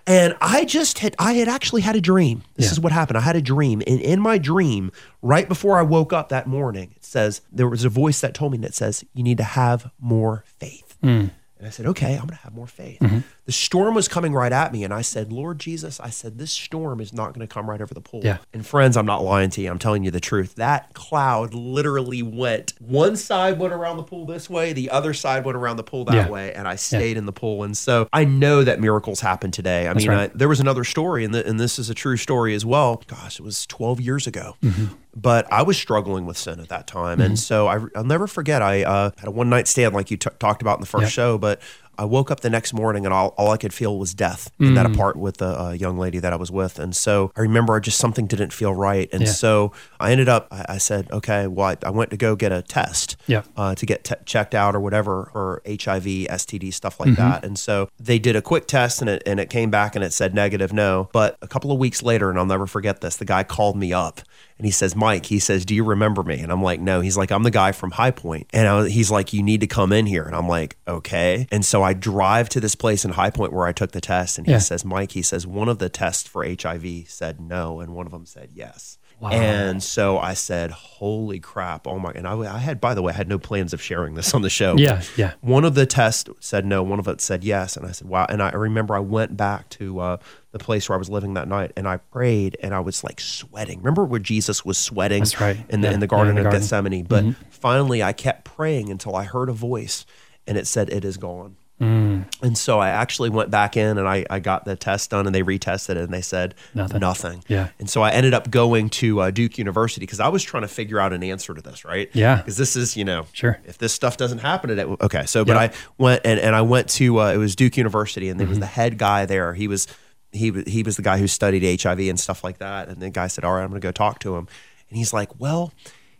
And 0.06 0.34
I 0.40 0.64
just 0.64 0.98
had, 0.98 1.14
I 1.18 1.34
had 1.34 1.48
actually 1.48 1.82
had 1.82 1.94
a 1.96 2.00
dream. 2.00 2.42
This 2.56 2.66
Yeah. 2.66 2.72
is 2.72 2.80
what 2.80 2.92
happened. 2.92 3.18
I 3.18 3.20
had 3.20 3.36
a 3.36 3.42
dream. 3.42 3.82
And 3.86 4.00
in 4.00 4.20
my 4.20 4.36
dream, 4.38 4.90
right 5.22 5.48
before 5.48 5.78
I 5.78 5.82
woke 5.82 6.12
up 6.12 6.28
that 6.30 6.46
morning, 6.46 6.92
it 6.96 7.04
says, 7.04 7.40
there 7.52 7.68
was 7.68 7.84
a 7.84 7.88
voice 7.88 8.20
that 8.20 8.34
told 8.34 8.52
me 8.52 8.58
that 8.58 8.74
says, 8.74 9.04
you 9.14 9.22
need 9.22 9.38
to 9.38 9.44
have 9.44 9.90
more 10.00 10.44
faith. 10.58 10.96
Mm. 11.02 11.30
And 11.58 11.66
I 11.68 11.70
said, 11.70 11.86
okay, 11.86 12.14
I'm 12.14 12.26
going 12.26 12.30
to 12.30 12.34
have 12.42 12.54
more 12.54 12.66
faith. 12.66 12.98
Mm-hmm. 12.98 13.18
The 13.44 13.52
storm 13.52 13.94
was 13.96 14.06
coming 14.06 14.32
right 14.34 14.52
at 14.52 14.72
me. 14.72 14.84
And 14.84 14.94
I 14.94 15.00
said, 15.02 15.32
Lord 15.32 15.58
Jesus, 15.58 15.98
I 15.98 16.10
said, 16.10 16.38
this 16.38 16.52
storm 16.52 17.00
is 17.00 17.12
not 17.12 17.34
going 17.34 17.46
to 17.46 17.52
come 17.52 17.68
right 17.68 17.80
over 17.80 17.92
the 17.92 18.00
pool. 18.00 18.20
Yeah. 18.22 18.38
And 18.52 18.64
friends, 18.64 18.96
I'm 18.96 19.04
not 19.06 19.24
lying 19.24 19.50
to 19.50 19.60
you. 19.60 19.68
I'm 19.68 19.80
telling 19.80 20.04
you 20.04 20.12
the 20.12 20.20
truth. 20.20 20.54
That 20.54 20.94
cloud 20.94 21.52
literally 21.52 22.22
went, 22.22 22.74
one 22.78 23.16
side 23.16 23.58
went 23.58 23.72
around 23.72 23.96
the 23.96 24.04
pool 24.04 24.26
this 24.26 24.48
way, 24.48 24.72
the 24.72 24.90
other 24.90 25.12
side 25.12 25.44
went 25.44 25.56
around 25.56 25.76
the 25.76 25.82
pool 25.82 26.04
that 26.04 26.14
Yeah. 26.14 26.28
way. 26.28 26.52
And 26.54 26.68
I 26.68 26.76
stayed 26.76 27.16
in 27.16 27.26
the 27.26 27.32
pool. 27.32 27.64
And 27.64 27.76
so 27.76 28.08
I 28.12 28.24
know 28.24 28.62
that 28.62 28.80
miracles 28.80 29.18
happen 29.20 29.50
today. 29.50 29.88
I 29.88 29.94
mean, 29.94 30.08
right. 30.08 30.30
I, 30.30 30.36
there 30.36 30.48
was 30.48 30.60
another 30.60 30.84
story, 30.84 31.24
and, 31.24 31.34
the, 31.34 31.44
and 31.44 31.58
this 31.58 31.80
is 31.80 31.90
a 31.90 31.94
true 31.94 32.16
story 32.16 32.54
as 32.54 32.64
well. 32.64 33.02
Gosh, 33.08 33.40
it 33.40 33.42
was 33.42 33.66
12 33.66 34.00
years 34.00 34.28
ago. 34.28 34.56
Mm-hmm. 34.62 34.94
But 35.14 35.52
I 35.52 35.60
was 35.62 35.76
struggling 35.76 36.24
with 36.24 36.38
sin 36.38 36.58
at 36.58 36.68
that 36.70 36.86
time. 36.86 37.20
And 37.20 37.38
so 37.38 37.66
I, 37.68 37.80
I'll 37.94 38.02
never 38.04 38.26
forget, 38.26 38.62
I 38.62 38.82
uh, 38.82 39.10
had 39.18 39.28
a 39.28 39.30
one 39.30 39.50
night 39.50 39.68
stand 39.68 39.92
like 39.94 40.10
you 40.10 40.16
t- 40.16 40.30
talked 40.38 40.62
about 40.62 40.78
in 40.78 40.80
the 40.80 40.86
first 40.86 41.02
Yep. 41.02 41.10
show, 41.10 41.36
but 41.38 41.60
I 41.98 42.04
woke 42.04 42.30
up 42.30 42.40
the 42.40 42.50
next 42.50 42.72
morning 42.72 43.04
and 43.04 43.12
all, 43.12 43.28
all 43.36 43.50
I 43.50 43.56
could 43.56 43.72
feel 43.74 43.98
was 43.98 44.14
death 44.14 44.50
in 44.58 44.74
that 44.74 44.86
apartment 44.86 45.22
with 45.22 45.36
the 45.38 45.60
uh, 45.60 45.70
young 45.72 45.98
lady 45.98 46.18
that 46.18 46.32
I 46.32 46.36
was 46.36 46.50
with. 46.50 46.78
And 46.78 46.96
so 46.96 47.30
I 47.36 47.40
remember 47.40 47.78
just 47.80 47.98
something 47.98 48.26
didn't 48.26 48.52
feel 48.52 48.74
right. 48.74 49.08
And 49.12 49.22
Yeah. 49.22 49.28
so 49.32 49.72
I 50.00 50.12
ended 50.12 50.28
up, 50.28 50.48
I, 50.50 50.64
I 50.70 50.78
said, 50.78 51.10
okay, 51.12 51.46
well, 51.46 51.66
I, 51.68 51.76
I 51.86 51.90
went 51.90 52.10
to 52.10 52.16
go 52.16 52.34
get 52.34 52.50
a 52.52 52.62
test 52.62 53.16
Yeah. 53.26 53.42
uh, 53.56 53.74
to 53.74 53.86
get 53.86 54.10
checked 54.26 54.54
out 54.54 54.74
or 54.74 54.80
whatever, 54.80 55.30
or 55.34 55.60
HIV, 55.66 56.04
STD, 56.04 56.72
stuff 56.72 56.98
Mm-hmm. 56.98 57.10
like 57.10 57.16
that. 57.18 57.44
And 57.44 57.58
so 57.58 57.88
they 58.00 58.18
did 58.18 58.36
a 58.36 58.42
quick 58.42 58.66
test 58.66 59.00
and 59.00 59.10
it, 59.10 59.22
and 59.26 59.38
it 59.38 59.50
came 59.50 59.70
back 59.70 59.94
and 59.94 60.04
it 60.04 60.12
said 60.12 60.34
negative, 60.34 60.72
no. 60.72 61.08
But 61.12 61.36
a 61.42 61.48
couple 61.48 61.70
of 61.72 61.78
weeks 61.78 62.02
later, 62.02 62.30
and 62.30 62.38
I'll 62.38 62.46
never 62.46 62.66
forget 62.66 63.00
this, 63.00 63.16
the 63.16 63.24
guy 63.24 63.42
called 63.44 63.76
me 63.76 63.92
up 63.92 64.20
and 64.62 64.66
he 64.66 64.70
says, 64.70 64.94
Mike, 64.94 65.26
he 65.26 65.40
says, 65.40 65.64
do 65.64 65.74
you 65.74 65.82
remember 65.82 66.22
me? 66.22 66.38
And 66.38 66.52
I'm 66.52 66.62
like, 66.62 66.78
no. 66.78 67.00
He's 67.00 67.16
like, 67.16 67.32
I'm 67.32 67.42
the 67.42 67.50
guy 67.50 67.72
from 67.72 67.90
High 67.90 68.12
Point. 68.12 68.46
And 68.52 68.68
I, 68.68 68.88
he's 68.88 69.10
like, 69.10 69.32
you 69.32 69.42
need 69.42 69.60
to 69.62 69.66
come 69.66 69.92
in 69.92 70.06
here. 70.06 70.22
And 70.22 70.36
I'm 70.36 70.46
like, 70.46 70.76
okay. 70.86 71.48
And 71.50 71.64
so 71.64 71.82
I 71.82 71.94
drive 71.94 72.48
to 72.50 72.60
this 72.60 72.76
place 72.76 73.04
in 73.04 73.10
High 73.10 73.30
Point 73.30 73.52
where 73.52 73.66
I 73.66 73.72
took 73.72 73.90
the 73.90 74.00
test. 74.00 74.38
And 74.38 74.46
he 74.46 74.52
Yeah. 74.52 74.58
says, 74.58 74.84
Mike, 74.84 75.10
he 75.10 75.22
says, 75.22 75.48
one 75.48 75.68
of 75.68 75.80
the 75.80 75.88
tests 75.88 76.28
for 76.28 76.44
HIV 76.44 77.08
said 77.08 77.40
no, 77.40 77.80
and 77.80 77.92
one 77.92 78.06
of 78.06 78.12
them 78.12 78.24
said 78.24 78.50
yes. 78.54 78.98
Wow. 79.18 79.30
And 79.30 79.82
so 79.82 80.18
I 80.18 80.34
said, 80.34 80.72
"Holy 80.72 81.38
crap! 81.38 81.86
Oh 81.86 81.96
my!" 82.00 82.10
And 82.12 82.26
I, 82.26 82.32
I 82.34 82.58
had, 82.58 82.80
by 82.80 82.92
the 82.92 83.02
way, 83.02 83.12
I 83.12 83.16
had 83.16 83.28
no 83.28 83.38
plans 83.38 83.72
of 83.72 83.80
sharing 83.80 84.14
this 84.14 84.34
on 84.34 84.42
the 84.42 84.50
show. 84.50 84.76
Yeah, 84.76 85.00
yeah. 85.16 85.34
One 85.40 85.64
of 85.64 85.76
the 85.76 85.86
tests 85.86 86.28
said 86.40 86.66
no. 86.66 86.82
One 86.82 86.98
of 86.98 87.06
it 87.06 87.20
said 87.20 87.44
yes. 87.44 87.76
And 87.76 87.86
I 87.86 87.92
said, 87.92 88.08
"Wow!" 88.08 88.26
And 88.28 88.42
I 88.42 88.50
remember 88.50 88.96
I 88.96 88.98
went 88.98 89.36
back 89.36 89.68
to 89.70 90.00
uh, 90.00 90.16
the 90.52 90.58
place 90.58 90.88
where 90.88 90.96
I 90.96 90.98
was 90.98 91.08
living 91.10 91.34
that 91.34 91.48
night, 91.48 91.72
and 91.76 91.88
I 91.88 91.96
prayed, 91.96 92.56
and 92.62 92.74
I 92.74 92.80
was 92.80 93.02
like 93.02 93.20
sweating. 93.20 93.78
Remember 93.78 94.04
where 94.04 94.20
Jesus 94.20 94.64
was 94.64 94.78
sweating? 94.78 95.20
That's 95.20 95.40
right. 95.40 95.58
In 95.68 95.80
the 95.80 95.88
Yeah. 95.88 95.94
in 95.94 96.00
the 96.00 96.04
Yeah, 96.04 96.08
Garden 96.08 96.28
in 96.30 96.34
the 96.36 96.40
of 96.42 96.44
garden. 96.52 96.60
Gethsemane. 96.60 97.04
But 97.04 97.24
finally, 97.50 98.02
I 98.02 98.12
kept 98.12 98.44
praying 98.44 98.90
until 98.90 99.16
I 99.16 99.24
heard 99.24 99.48
a 99.48 99.52
voice, 99.54 100.04
and 100.46 100.56
it 100.58 100.66
said, 100.66 100.88
"It 100.90 101.04
is 101.04 101.16
gone." 101.16 101.56
Mm. 101.80 102.26
And 102.42 102.56
so 102.56 102.78
I 102.78 102.90
actually 102.90 103.28
went 103.28 103.50
back 103.50 103.76
in 103.76 103.98
and 103.98 104.06
I, 104.06 104.24
I 104.30 104.38
got 104.38 104.64
the 104.64 104.76
test 104.76 105.10
done 105.10 105.26
and 105.26 105.34
they 105.34 105.42
retested 105.42 105.90
it 105.90 105.96
and 105.96 106.14
they 106.14 106.20
said 106.20 106.54
Nothing. 106.74 107.00
nothing. 107.00 107.44
Yeah. 107.48 107.70
And 107.80 107.90
so 107.90 108.02
I 108.02 108.10
ended 108.12 108.34
up 108.34 108.52
going 108.52 108.88
to 108.90 109.20
uh, 109.20 109.30
Duke 109.32 109.58
University 109.58 110.02
because 110.06 110.20
I 110.20 110.28
was 110.28 110.44
trying 110.44 110.60
to 110.62 110.68
figure 110.68 111.00
out 111.00 111.12
an 111.12 111.24
answer 111.24 111.54
to 111.54 111.60
this, 111.60 111.84
right? 111.84 112.08
Yeah. 112.12 112.36
Because 112.36 112.56
this 112.56 112.76
is, 112.76 112.96
you 112.96 113.04
know, 113.04 113.26
Sure. 113.32 113.58
if 113.66 113.78
this 113.78 113.92
stuff 113.92 114.16
doesn't 114.16 114.38
happen 114.38 114.70
it, 114.70 114.78
okay. 115.00 115.26
So, 115.26 115.44
but 115.44 115.54
Yeah. 115.54 115.60
I 115.60 115.70
went 115.98 116.20
and, 116.24 116.38
and 116.38 116.54
I 116.54 116.62
went 116.62 116.88
to, 116.90 117.20
uh, 117.20 117.32
it 117.32 117.38
was 117.38 117.56
Duke 117.56 117.76
University 117.76 118.28
and 118.28 118.38
there 118.38 118.44
Mm-hmm. 118.44 118.50
was 118.50 118.60
the 118.60 118.66
head 118.66 118.96
guy 118.96 119.26
there. 119.26 119.54
He 119.54 119.66
was, 119.66 119.88
he, 120.32 120.50
was 120.50 120.64
he 120.66 120.82
was 120.82 120.96
the 120.96 121.02
guy 121.02 121.18
who 121.18 121.26
studied 121.26 121.80
HIV 121.82 122.00
and 122.00 122.18
stuff 122.18 122.42
like 122.42 122.58
that. 122.58 122.88
And 122.88 123.00
the 123.00 123.10
guy 123.10 123.26
said, 123.28 123.44
all 123.44 123.52
right, 123.54 123.62
I'm 123.62 123.68
going 123.70 123.80
to 123.80 123.86
go 123.86 123.92
talk 123.92 124.18
to 124.20 124.34
him. 124.36 124.48
And 124.88 124.98
he's 124.98 125.12
like, 125.12 125.38
well, 125.40 125.72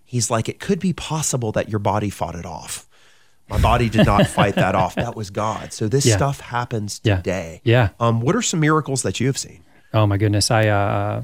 he's 0.05 0.31
like, 0.31 0.49
it 0.49 0.61
could 0.61 0.79
be 0.81 0.93
possible 0.93 1.53
that 1.53 1.69
your 1.69 1.79
body 1.79 2.11
fought 2.11 2.35
it 2.35 2.47
off. 2.47 2.87
My 3.49 3.61
body 3.61 3.89
did 3.89 4.07
not 4.07 4.27
fight 4.39 4.55
that 4.55 4.75
off. 4.75 4.95
That 4.95 5.17
was 5.17 5.31
God. 5.31 5.73
So 5.73 5.89
this 5.89 6.07
Yeah. 6.07 6.17
stuff 6.17 6.41
happens 6.41 7.01
Yeah. 7.05 7.17
today. 7.17 7.61
Yeah. 7.65 7.91
Um, 8.01 8.21
what 8.21 8.37
are 8.37 8.43
some 8.43 8.61
miracles 8.61 9.03
that 9.03 9.19
you 9.21 9.27
have 9.27 9.37
seen? 9.39 9.61
Oh 9.95 10.07
my 10.07 10.17
goodness, 10.17 10.51
I 10.51 10.69
uh, 10.69 11.23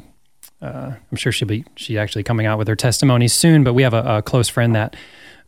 uh, 0.61 0.93
I'm 1.11 1.17
sure 1.17 1.33
she'll 1.33 1.49
be 1.49 1.65
she 1.77 1.97
actually 1.99 2.23
coming 2.23 2.45
out 2.47 2.59
with 2.59 2.69
her 2.69 2.77
testimony 2.77 3.29
soon. 3.29 3.65
But 3.65 3.73
we 3.75 3.83
have 3.83 3.95
a, 3.95 4.17
a 4.19 4.23
close 4.23 4.49
friend 4.49 4.75
that 4.75 4.95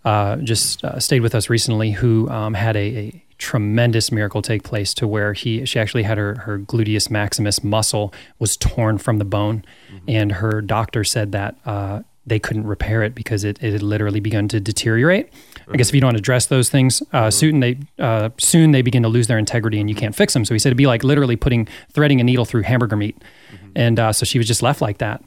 uh, 0.04 0.36
just 0.36 0.82
uh, 0.84 0.98
stayed 1.00 1.20
with 1.20 1.34
us 1.34 1.50
recently 1.50 1.90
who 1.90 2.28
um, 2.30 2.54
had 2.54 2.76
a, 2.76 2.80
a 2.96 3.24
tremendous 3.40 4.12
miracle 4.12 4.42
take 4.42 4.62
place 4.62 4.92
to 4.94 5.08
where 5.08 5.32
he 5.32 5.64
she 5.64 5.80
actually 5.80 6.04
had 6.04 6.18
her 6.18 6.36
her 6.40 6.58
gluteus 6.58 7.10
maximus 7.10 7.64
muscle 7.64 8.12
was 8.38 8.56
torn 8.56 8.98
from 8.98 9.18
the 9.18 9.24
bone, 9.24 9.64
and 10.06 10.32
her 10.32 10.60
doctor 10.60 11.02
said 11.02 11.32
that. 11.32 11.56
Uh, 11.64 12.02
they 12.26 12.38
couldn't 12.38 12.66
repair 12.66 13.02
it 13.02 13.14
because 13.14 13.44
it, 13.44 13.58
it 13.62 13.72
had 13.72 13.82
literally 13.82 14.20
begun 14.20 14.46
to 14.46 14.60
deteriorate. 14.60 15.32
I 15.72 15.76
guess 15.76 15.88
if 15.88 15.94
you 15.94 16.02
don't 16.02 16.16
address 16.16 16.46
those 16.46 16.68
things 16.68 17.02
uh, 17.12 17.30
soon, 17.30 17.60
they 17.60 17.78
uh, 17.98 18.28
soon 18.38 18.72
they 18.72 18.82
begin 18.82 19.02
to 19.02 19.08
lose 19.08 19.26
their 19.26 19.38
integrity 19.38 19.80
and 19.80 19.88
you 19.88 19.96
can't 19.96 20.14
fix 20.14 20.34
them. 20.34 20.44
So 20.44 20.54
he 20.54 20.58
said 20.58 20.68
it'd 20.68 20.76
be 20.76 20.86
like 20.86 21.02
literally 21.02 21.34
putting 21.34 21.66
threading 21.92 22.20
a 22.20 22.24
needle 22.24 22.44
through 22.44 22.62
hamburger 22.62 22.96
meat, 22.96 23.16
and 23.74 23.98
uh, 23.98 24.12
so 24.12 24.24
she 24.24 24.38
was 24.38 24.46
just 24.46 24.62
left 24.62 24.80
like 24.80 24.98
that. 24.98 25.24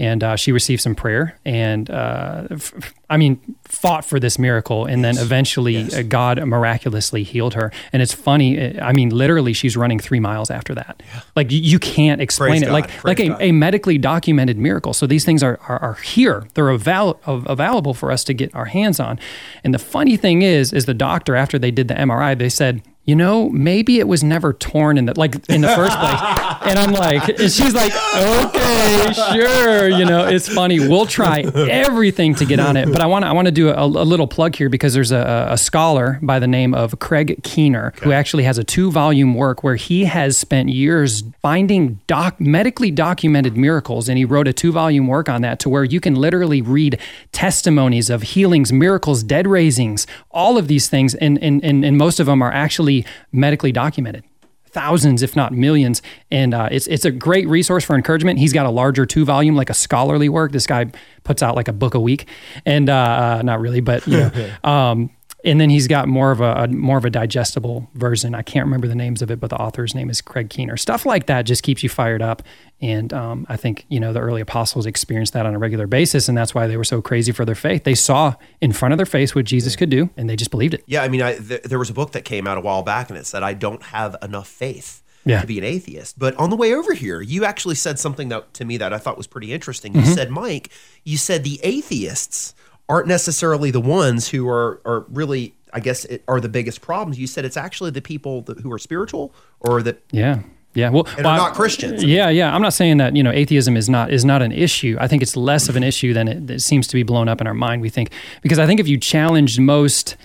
And 0.00 0.24
uh, 0.24 0.36
she 0.36 0.50
received 0.50 0.80
some 0.80 0.94
prayer, 0.94 1.38
and 1.44 1.90
uh, 1.90 2.48
f- 2.52 2.94
I 3.10 3.18
mean, 3.18 3.38
fought 3.64 4.02
for 4.02 4.18
this 4.18 4.38
miracle, 4.38 4.86
and 4.86 5.04
then 5.04 5.18
eventually 5.18 5.76
uh, 5.92 6.00
God 6.00 6.42
miraculously 6.46 7.22
healed 7.22 7.52
her. 7.52 7.70
And 7.92 8.00
it's 8.00 8.14
funny, 8.14 8.78
uh, 8.78 8.82
I 8.82 8.92
mean, 8.92 9.10
literally, 9.10 9.52
she's 9.52 9.76
running 9.76 9.98
three 9.98 10.18
miles 10.18 10.50
after 10.50 10.74
that. 10.74 11.02
Like 11.36 11.50
you, 11.50 11.78
can't 11.78 12.22
explain 12.22 12.50
Praise 12.50 12.62
it, 12.62 12.66
God. 12.66 12.72
like 12.72 12.88
Praise 12.88 13.18
like 13.30 13.40
a, 13.40 13.44
a 13.48 13.52
medically 13.52 13.98
documented 13.98 14.56
miracle. 14.56 14.94
So 14.94 15.06
these 15.06 15.26
things 15.26 15.42
are 15.42 15.58
are, 15.68 15.78
are 15.82 15.94
here. 15.96 16.46
They're 16.54 16.70
avail- 16.70 17.20
av- 17.26 17.46
available 17.46 17.92
for 17.92 18.10
us 18.10 18.24
to 18.24 18.32
get 18.32 18.54
our 18.54 18.66
hands 18.66 19.00
on. 19.00 19.20
And 19.64 19.74
the 19.74 19.78
funny 19.78 20.16
thing 20.16 20.40
is, 20.40 20.72
is 20.72 20.86
the 20.86 20.94
doctor 20.94 21.36
after 21.36 21.58
they 21.58 21.70
did 21.70 21.88
the 21.88 21.94
MRI, 21.94 22.38
they 22.38 22.48
said, 22.48 22.80
you 23.10 23.16
know, 23.16 23.48
maybe 23.50 23.98
it 23.98 24.06
was 24.06 24.22
never 24.22 24.52
torn 24.52 24.96
in 24.96 25.06
the 25.06 25.18
like 25.18 25.34
in 25.48 25.62
the 25.62 25.74
first 25.74 25.98
place. 25.98 26.20
And 26.60 26.78
I'm 26.78 26.92
like, 26.92 27.26
and 27.26 27.50
she's 27.50 27.72
like, 27.72 27.90
okay, 28.14 29.12
sure. 29.32 29.88
You 29.88 30.04
know, 30.04 30.28
it's 30.28 30.46
funny. 30.46 30.78
We'll 30.78 31.06
try 31.06 31.40
everything 31.40 32.34
to 32.34 32.44
get 32.44 32.60
on 32.60 32.76
it. 32.76 32.92
But 32.92 33.00
I 33.00 33.06
want 33.06 33.24
to 33.24 33.28
I 33.28 33.32
want 33.32 33.46
to 33.46 33.52
do 33.52 33.70
a, 33.70 33.82
a 33.82 33.86
little 33.86 34.28
plug 34.28 34.54
here 34.54 34.68
because 34.68 34.92
there's 34.92 35.10
a, 35.10 35.48
a 35.50 35.58
scholar 35.58 36.18
by 36.22 36.38
the 36.38 36.46
name 36.46 36.74
of 36.74 36.98
Craig 36.98 37.40
Keener 37.42 37.94
who 38.02 38.12
actually 38.12 38.44
has 38.44 38.58
a 38.58 38.62
two 38.62 38.92
volume 38.92 39.34
work 39.34 39.64
where 39.64 39.76
he 39.76 40.04
has 40.04 40.36
spent 40.36 40.68
years 40.68 41.24
finding 41.40 41.98
doc 42.06 42.38
medically 42.38 42.90
documented 42.90 43.56
miracles, 43.56 44.08
and 44.08 44.18
he 44.18 44.26
wrote 44.26 44.46
a 44.46 44.52
two 44.52 44.70
volume 44.70 45.06
work 45.06 45.30
on 45.30 45.40
that 45.40 45.58
to 45.60 45.70
where 45.70 45.82
you 45.82 45.98
can 45.98 46.14
literally 46.14 46.60
read 46.60 47.00
testimonies 47.32 48.10
of 48.10 48.22
healings, 48.22 48.70
miracles, 48.70 49.22
dead 49.22 49.46
raisings, 49.46 50.06
all 50.30 50.58
of 50.58 50.68
these 50.68 50.88
things, 50.88 51.14
and 51.16 51.42
and 51.42 51.64
and, 51.64 51.84
and 51.84 51.96
most 51.96 52.20
of 52.20 52.26
them 52.26 52.42
are 52.42 52.52
actually 52.52 52.99
medically 53.32 53.72
documented 53.72 54.24
thousands, 54.70 55.22
if 55.22 55.36
not 55.36 55.52
millions. 55.52 56.00
And 56.30 56.54
uh, 56.54 56.68
it's 56.70 56.86
it's 56.86 57.04
a 57.04 57.10
great 57.10 57.48
resource 57.48 57.84
for 57.84 57.94
encouragement. 57.96 58.38
He's 58.38 58.52
got 58.52 58.66
a 58.66 58.70
larger 58.70 59.06
two 59.06 59.24
volume, 59.24 59.56
like 59.56 59.70
a 59.70 59.74
scholarly 59.74 60.28
work. 60.28 60.52
This 60.52 60.66
guy 60.66 60.86
puts 61.24 61.42
out 61.42 61.56
like 61.56 61.68
a 61.68 61.72
book 61.72 61.94
a 61.94 62.00
week, 62.00 62.26
and 62.64 62.88
uh, 62.88 62.94
uh, 63.38 63.42
not 63.44 63.60
really, 63.60 63.80
but 63.80 64.06
you 64.06 64.18
know. 64.18 64.50
um, 64.68 65.10
and 65.42 65.58
then 65.58 65.70
he's 65.70 65.88
got 65.88 66.06
more 66.06 66.32
of 66.32 66.40
a, 66.40 66.52
a 66.52 66.68
more 66.68 66.98
of 66.98 67.04
a 67.04 67.10
digestible 67.10 67.88
version. 67.94 68.34
I 68.34 68.42
can't 68.42 68.66
remember 68.66 68.86
the 68.86 68.94
names 68.94 69.22
of 69.22 69.30
it, 69.30 69.40
but 69.40 69.50
the 69.50 69.56
author's 69.56 69.94
name 69.94 70.10
is 70.10 70.20
Craig 70.20 70.50
Keener. 70.50 70.76
Stuff 70.76 71.06
like 71.06 71.26
that 71.26 71.42
just 71.42 71.62
keeps 71.62 71.82
you 71.82 71.88
fired 71.88 72.20
up, 72.20 72.42
and 72.82 73.12
um, 73.12 73.46
I 73.48 73.56
think 73.56 73.84
you 73.88 74.00
know 74.00 74.12
the 74.12 74.20
early 74.20 74.40
apostles 74.40 74.86
experienced 74.86 75.32
that 75.34 75.46
on 75.46 75.54
a 75.54 75.58
regular 75.58 75.86
basis, 75.86 76.28
and 76.28 76.36
that's 76.38 76.54
why 76.54 76.66
they 76.66 76.76
were 76.76 76.84
so 76.84 77.02
crazy 77.02 77.32
for 77.32 77.44
their 77.44 77.54
faith. 77.54 77.84
They 77.84 77.94
saw 77.94 78.34
in 78.60 78.72
front 78.72 78.92
of 78.92 78.98
their 78.98 79.06
face 79.06 79.34
what 79.34 79.44
Jesus 79.44 79.76
could 79.76 79.90
do, 79.90 80.10
and 80.16 80.28
they 80.30 80.36
just 80.36 80.50
believed 80.50 80.74
it. 80.74 80.82
Yeah, 80.86 81.02
I 81.02 81.08
mean, 81.08 81.22
I, 81.22 81.34
th- 81.36 81.62
there 81.64 81.78
was 81.78 81.90
a 81.90 81.94
book 81.94 82.12
that 82.12 82.24
came 82.24 82.46
out 82.46 82.56
a 82.58 82.60
while 82.60 82.82
back, 82.82 83.10
and 83.10 83.18
it 83.18 83.26
said, 83.26 83.42
"I 83.42 83.54
don't 83.54 83.82
have 83.84 84.16
enough 84.22 84.48
faith 84.48 85.02
Yeah. 85.24 85.40
to 85.42 85.46
be 85.46 85.58
an 85.58 85.64
atheist." 85.64 86.18
But 86.18 86.34
on 86.36 86.48
the 86.50 86.56
way 86.56 86.74
over 86.74 86.94
here, 86.94 87.20
you 87.20 87.44
actually 87.44 87.74
said 87.74 87.98
something 87.98 88.28
that 88.30 88.54
to 88.54 88.64
me 88.64 88.76
that 88.78 88.92
I 88.92 88.98
thought 88.98 89.16
was 89.18 89.26
pretty 89.26 89.52
interesting. 89.52 89.94
You 89.94 90.04
said, 90.06 90.30
"Mike, 90.30 90.70
you 91.04 91.16
said 91.16 91.44
the 91.44 91.60
atheists 91.62 92.54
aren't 92.88 93.06
necessarily 93.08 93.70
the 93.70 93.80
ones 93.80 94.28
who 94.28 94.48
are 94.48 94.80
are 94.84 95.04
really, 95.10 95.54
I 95.72 95.80
guess, 95.80 96.04
it, 96.06 96.24
are 96.26 96.40
the 96.40 96.48
biggest 96.48 96.80
problems." 96.80 97.18
You 97.18 97.26
said 97.26 97.44
it's 97.44 97.56
actually 97.56 97.90
the 97.90 98.02
people 98.02 98.42
that, 98.42 98.60
who 98.60 98.72
are 98.72 98.78
spiritual 98.78 99.34
or 99.60 99.82
that 99.82 100.02
Yeah. 100.12 100.40
Yeah. 100.74 100.90
Well, 100.90 101.04
well, 101.16 101.36
not 101.36 101.54
Christians. 101.54 102.04
Yeah, 102.04 102.28
yeah. 102.28 102.54
I'm 102.54 102.62
not 102.62 102.72
saying 102.72 102.98
that 102.98 103.16
you 103.16 103.22
know 103.22 103.32
atheism 103.32 103.76
is 103.76 103.88
not 103.88 104.12
is 104.12 104.24
not 104.24 104.40
an 104.42 104.52
issue. 104.52 104.96
I 105.00 105.08
think 105.08 105.22
it's 105.22 105.36
less 105.36 105.68
of 105.68 105.74
an 105.76 105.82
issue 105.82 106.12
than 106.14 106.28
it, 106.28 106.48
it 106.50 106.60
seems 106.60 106.86
to 106.88 106.94
be 106.94 107.02
blown 107.02 107.28
up 107.28 107.40
in 107.40 107.46
our 107.46 107.54
mind. 107.54 107.82
We 107.82 107.88
think 107.90 108.10
because 108.42 108.58
I 108.58 108.66
think 108.66 108.78
if 108.80 108.86
you 108.86 108.96
challenged 108.98 109.58
most 109.60 110.16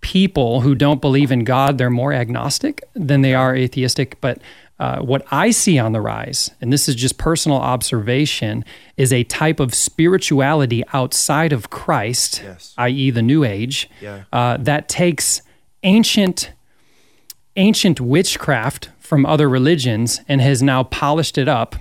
people 0.00 0.62
who 0.62 0.74
don't 0.74 1.00
believe 1.00 1.30
in 1.30 1.44
God, 1.44 1.76
they're 1.78 1.90
more 1.90 2.12
agnostic 2.12 2.82
than 2.94 3.20
they 3.20 3.34
are 3.34 3.54
atheistic. 3.54 4.20
But 4.20 4.38
uh, 4.80 5.00
what 5.00 5.24
I 5.30 5.50
see 5.52 5.78
on 5.78 5.92
the 5.92 6.00
rise, 6.00 6.50
and 6.60 6.72
this 6.72 6.88
is 6.88 6.96
just 6.96 7.18
personal 7.18 7.58
observation, 7.58 8.64
is 8.96 9.12
a 9.12 9.22
type 9.24 9.60
of 9.60 9.74
spirituality 9.74 10.82
outside 10.92 11.52
of 11.52 11.70
Christ, 11.70 12.40
Yes. 12.42 12.74
i.e., 12.78 13.10
the 13.10 13.22
New 13.22 13.44
Age, 13.44 13.88
Yeah. 14.00 14.24
uh, 14.32 14.56
that 14.58 14.88
takes 14.88 15.42
ancient 15.84 16.50
ancient 17.54 18.00
witchcraft 18.00 18.88
from 19.12 19.26
other 19.26 19.46
religions 19.46 20.22
and 20.26 20.40
has 20.40 20.62
now 20.62 20.84
polished 20.84 21.36
it 21.36 21.46
up. 21.46 21.76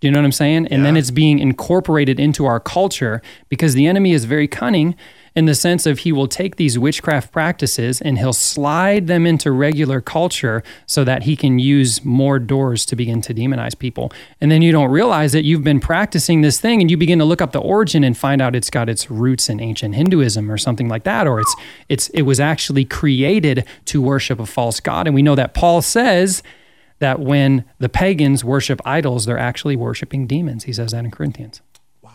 Do 0.00 0.08
you 0.08 0.10
know 0.10 0.18
what 0.18 0.24
I'm 0.24 0.32
saying? 0.32 0.66
And 0.66 0.84
then 0.84 0.96
it's 0.96 1.12
being 1.12 1.38
incorporated 1.38 2.18
into 2.18 2.44
our 2.44 2.58
culture 2.58 3.22
because 3.48 3.74
the 3.74 3.86
enemy 3.86 4.10
is 4.10 4.24
very 4.24 4.48
cunning 4.48 4.96
in 5.36 5.44
the 5.44 5.54
sense 5.54 5.84
of 5.84 6.00
he 6.00 6.12
will 6.12 6.26
take 6.26 6.56
these 6.56 6.78
witchcraft 6.78 7.30
practices 7.30 8.00
and 8.00 8.18
he'll 8.18 8.32
slide 8.32 9.06
them 9.06 9.26
into 9.26 9.52
regular 9.52 10.00
culture 10.00 10.62
so 10.86 11.04
that 11.04 11.24
he 11.24 11.36
can 11.36 11.58
use 11.58 12.02
more 12.04 12.38
doors 12.38 12.86
to 12.86 12.96
begin 12.96 13.20
to 13.20 13.34
demonize 13.34 13.78
people. 13.78 14.10
And 14.40 14.50
then 14.50 14.62
you 14.62 14.72
don't 14.72 14.90
realize 14.90 15.32
that 15.32 15.44
you've 15.44 15.62
been 15.62 15.78
practicing 15.78 16.40
this 16.40 16.58
thing 16.58 16.80
and 16.80 16.90
you 16.90 16.96
begin 16.96 17.18
to 17.18 17.26
look 17.26 17.42
up 17.42 17.52
the 17.52 17.60
origin 17.60 18.02
and 18.02 18.16
find 18.16 18.40
out 18.40 18.56
it's 18.56 18.70
got 18.70 18.88
its 18.88 19.10
roots 19.10 19.50
in 19.50 19.60
ancient 19.60 19.94
Hinduism 19.94 20.50
or 20.50 20.56
something 20.56 20.88
like 20.88 21.04
that 21.04 21.26
or 21.26 21.40
it's 21.40 21.54
it's 21.90 22.08
it 22.08 22.22
was 22.22 22.40
actually 22.40 22.86
created 22.86 23.66
to 23.84 24.00
worship 24.00 24.40
a 24.40 24.46
false 24.46 24.80
god. 24.80 25.06
And 25.06 25.14
we 25.14 25.22
know 25.22 25.34
that 25.34 25.52
Paul 25.52 25.82
says 25.82 26.42
that 26.98 27.20
when 27.20 27.64
the 27.78 27.90
pagans 27.90 28.42
worship 28.42 28.80
idols, 28.86 29.26
they're 29.26 29.38
actually 29.38 29.76
worshiping 29.76 30.26
demons. 30.26 30.64
He 30.64 30.72
says 30.72 30.92
that 30.92 31.04
in 31.04 31.10
Corinthians. 31.10 31.60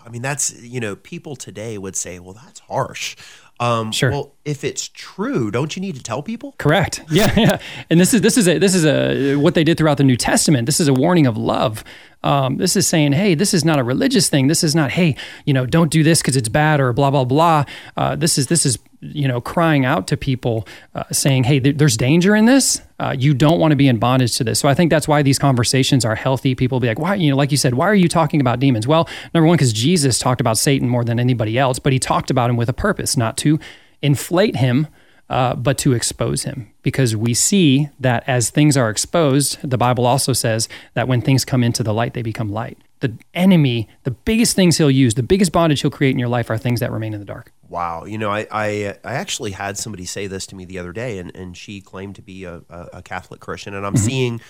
I 0.05 0.09
mean, 0.09 0.21
that's 0.21 0.61
you 0.61 0.79
know, 0.79 0.95
people 0.95 1.35
today 1.35 1.77
would 1.77 1.95
say, 1.95 2.19
"Well, 2.19 2.33
that's 2.33 2.59
harsh." 2.61 3.15
Um, 3.59 3.91
Sure. 3.91 4.09
Well, 4.09 4.33
if 4.43 4.63
it's 4.63 4.89
true, 4.89 5.51
don't 5.51 5.75
you 5.75 5.81
need 5.81 5.95
to 5.95 6.01
tell 6.01 6.23
people? 6.23 6.55
Correct. 6.57 7.01
Yeah, 7.11 7.31
yeah. 7.37 7.57
And 7.89 7.99
this 7.99 8.13
is 8.13 8.21
this 8.21 8.37
is 8.37 8.47
a 8.47 8.57
this 8.57 8.73
is 8.73 8.85
a 8.85 9.35
what 9.35 9.53
they 9.53 9.63
did 9.63 9.77
throughout 9.77 9.97
the 9.97 10.03
New 10.03 10.17
Testament. 10.17 10.65
This 10.65 10.79
is 10.79 10.87
a 10.87 10.93
warning 10.93 11.27
of 11.27 11.37
love. 11.37 11.83
Um, 12.23 12.57
this 12.57 12.75
is 12.75 12.87
saying, 12.87 13.13
hey, 13.13 13.35
this 13.35 13.53
is 13.53 13.63
not 13.65 13.79
a 13.79 13.83
religious 13.83 14.29
thing. 14.29 14.47
This 14.47 14.63
is 14.63 14.75
not, 14.75 14.91
hey, 14.91 15.15
you 15.45 15.53
know, 15.53 15.65
don't 15.65 15.91
do 15.91 16.03
this 16.03 16.21
because 16.21 16.35
it's 16.35 16.49
bad 16.49 16.79
or 16.79 16.93
blah 16.93 17.11
blah 17.11 17.25
blah. 17.25 17.65
Uh, 17.95 18.15
this 18.15 18.37
is 18.37 18.47
this 18.47 18.65
is 18.65 18.79
you 19.01 19.27
know 19.27 19.41
crying 19.41 19.83
out 19.83 20.07
to 20.07 20.17
people, 20.17 20.67
uh, 20.95 21.03
saying, 21.11 21.43
hey, 21.45 21.59
there- 21.59 21.73
there's 21.73 21.97
danger 21.97 22.35
in 22.35 22.45
this. 22.45 22.81
Uh, 22.99 23.15
you 23.17 23.33
don't 23.33 23.59
want 23.59 23.71
to 23.71 23.75
be 23.75 23.87
in 23.87 23.97
bondage 23.97 24.37
to 24.37 24.43
this. 24.43 24.59
So 24.59 24.69
I 24.69 24.73
think 24.73 24.91
that's 24.91 25.07
why 25.07 25.21
these 25.23 25.39
conversations 25.39 26.05
are 26.05 26.15
healthy. 26.15 26.53
People 26.53 26.79
be 26.79 26.87
like, 26.87 26.99
why, 26.99 27.15
you 27.15 27.31
know, 27.31 27.35
like 27.35 27.51
you 27.51 27.57
said, 27.57 27.73
why 27.73 27.87
are 27.87 27.95
you 27.95 28.07
talking 28.07 28.39
about 28.39 28.59
demons? 28.59 28.87
Well, 28.87 29.09
number 29.33 29.47
one, 29.47 29.57
because 29.57 29.73
Jesus 29.73 30.19
talked 30.19 30.39
about 30.39 30.57
Satan 30.57 30.87
more 30.87 31.03
than 31.03 31.19
anybody 31.19 31.57
else, 31.57 31.79
but 31.79 31.93
he 31.93 31.99
talked 31.99 32.29
about 32.29 32.49
him 32.49 32.57
with 32.57 32.69
a 32.69 32.73
purpose, 32.73 33.17
not 33.17 33.37
to 33.37 33.59
inflate 34.01 34.57
him 34.57 34.87
uh, 35.31 35.55
but 35.55 35.77
to 35.77 35.93
expose 35.93 36.43
him. 36.43 36.69
Because 36.83 37.15
we 37.15 37.33
see 37.33 37.87
that 38.01 38.23
as 38.27 38.49
things 38.49 38.75
are 38.75 38.89
exposed, 38.89 39.57
the 39.63 39.77
Bible 39.77 40.05
also 40.05 40.33
says 40.33 40.67
that 40.93 41.07
when 41.07 41.21
things 41.21 41.45
come 41.45 41.63
into 41.63 41.83
the 41.83 41.93
light, 41.93 42.13
they 42.13 42.21
become 42.21 42.51
light. 42.51 42.77
The 42.99 43.13
enemy, 43.33 43.87
the 44.03 44.11
biggest 44.11 44.57
things 44.57 44.77
he'll 44.77 44.91
use, 44.91 45.13
the 45.15 45.23
biggest 45.23 45.53
bondage 45.53 45.81
he'll 45.81 45.89
create 45.89 46.11
in 46.11 46.19
your 46.19 46.27
life 46.27 46.49
are 46.49 46.57
things 46.57 46.81
that 46.81 46.91
remain 46.91 47.13
in 47.13 47.19
the 47.19 47.25
dark. 47.25 47.53
Wow, 47.71 48.03
you 48.05 48.17
know, 48.17 48.29
I, 48.29 48.45
I 48.51 48.97
I 49.03 49.13
actually 49.13 49.51
had 49.51 49.77
somebody 49.77 50.05
say 50.05 50.27
this 50.27 50.45
to 50.47 50.55
me 50.55 50.65
the 50.65 50.77
other 50.77 50.91
day, 50.91 51.17
and, 51.19 51.33
and 51.35 51.55
she 51.55 51.79
claimed 51.81 52.15
to 52.17 52.21
be 52.21 52.43
a, 52.43 52.61
a, 52.69 53.01
Catholic 53.01 53.39
Christian, 53.39 53.73
and 53.73 53.85
I'm 53.85 53.95
seeing 53.95 54.41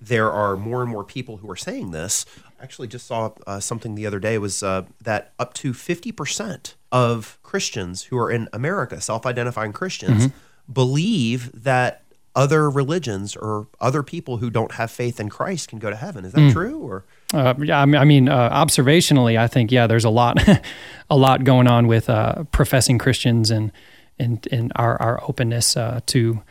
there 0.00 0.30
are 0.30 0.56
more 0.56 0.80
and 0.82 0.90
more 0.90 1.02
people 1.02 1.38
who 1.38 1.50
are 1.50 1.56
saying 1.56 1.90
this. 1.90 2.24
I 2.60 2.62
actually 2.62 2.86
just 2.86 3.06
saw 3.08 3.32
uh, 3.48 3.58
something 3.58 3.96
the 3.96 4.06
other 4.06 4.20
day 4.20 4.38
was 4.38 4.62
uh, 4.62 4.84
that 5.02 5.32
up 5.40 5.54
to 5.54 5.72
50% 5.72 6.74
of 6.92 7.38
Christians 7.42 8.04
who 8.04 8.16
are 8.16 8.30
in 8.30 8.48
America, 8.52 9.00
self 9.00 9.26
identifying 9.26 9.72
Christians, 9.72 10.28
Mm-hmm. 10.28 10.72
believe 10.72 11.50
that 11.64 12.02
other 12.36 12.70
religions 12.70 13.34
or 13.34 13.66
other 13.80 14.02
people 14.04 14.36
who 14.36 14.50
don't 14.50 14.72
have 14.72 14.90
faith 14.92 15.18
in 15.18 15.28
Christ 15.28 15.68
can 15.70 15.80
go 15.80 15.90
to 15.90 15.96
heaven. 15.96 16.24
Is 16.24 16.32
that 16.32 16.42
Mm. 16.42 16.52
true? 16.52 16.78
Or 16.78 17.04
Uh, 17.32 17.54
yeah, 17.58 17.80
I 17.80 17.84
mean, 17.84 18.00
I 18.00 18.04
mean 18.04 18.28
uh, 18.28 18.50
observationally, 18.50 19.38
I 19.38 19.48
think 19.48 19.70
yeah, 19.70 19.86
there's 19.86 20.04
a 20.04 20.10
lot, 20.10 20.38
a 21.10 21.16
lot 21.16 21.44
going 21.44 21.66
on 21.66 21.86
with 21.86 22.08
uh, 22.08 22.44
professing 22.44 22.98
Christians 22.98 23.50
and 23.50 23.70
and 24.18 24.46
and 24.50 24.72
our 24.76 25.00
our 25.00 25.22
openness 25.28 25.76
uh, 25.76 26.00
to 26.06 26.42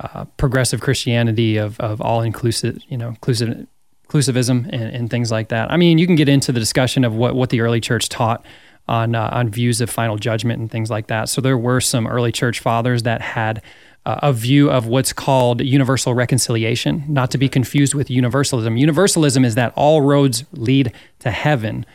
uh, 0.00 0.24
progressive 0.36 0.80
Christianity 0.80 1.56
of 1.56 1.78
of 1.80 2.00
all 2.00 2.20
inclusive, 2.20 2.78
you 2.88 2.96
know, 2.96 3.08
inclusive 3.08 3.66
inclusivism 4.08 4.68
and, 4.72 4.94
and 4.94 5.10
things 5.10 5.30
like 5.30 5.48
that. 5.48 5.70
I 5.70 5.76
mean, 5.76 5.98
you 5.98 6.06
can 6.06 6.16
get 6.16 6.28
into 6.28 6.52
the 6.52 6.60
discussion 6.60 7.04
of 7.04 7.14
what 7.14 7.34
what 7.34 7.50
the 7.50 7.60
early 7.60 7.80
church 7.80 8.08
taught 8.08 8.44
on 8.88 9.14
on 9.14 9.50
views 9.50 9.80
of 9.80 9.88
final 9.88 10.16
judgment 10.16 10.60
and 10.60 10.70
things 10.70 10.90
like 10.90 11.06
that. 11.06 11.28
So 11.28 11.40
there 11.40 11.56
were 11.56 11.80
some 11.80 12.06
early 12.06 12.32
church 12.32 12.60
fathers 12.60 13.04
that 13.04 13.20
had 13.20 13.62
uh, 14.06 14.20
a 14.22 14.32
view 14.32 14.70
of 14.70 14.86
what's 14.86 15.12
called 15.12 15.60
universal 15.60 16.14
reconciliation, 16.14 17.04
not 17.08 17.30
to 17.30 17.38
be 17.38 17.48
confused 17.48 17.94
with 17.94 18.10
universalism. 18.10 18.76
Universalism 18.76 19.44
is 19.44 19.54
that 19.54 19.72
all 19.76 20.02
roads 20.02 20.44
lead 20.52 20.92
to 21.20 21.30
heaven. 21.30 21.86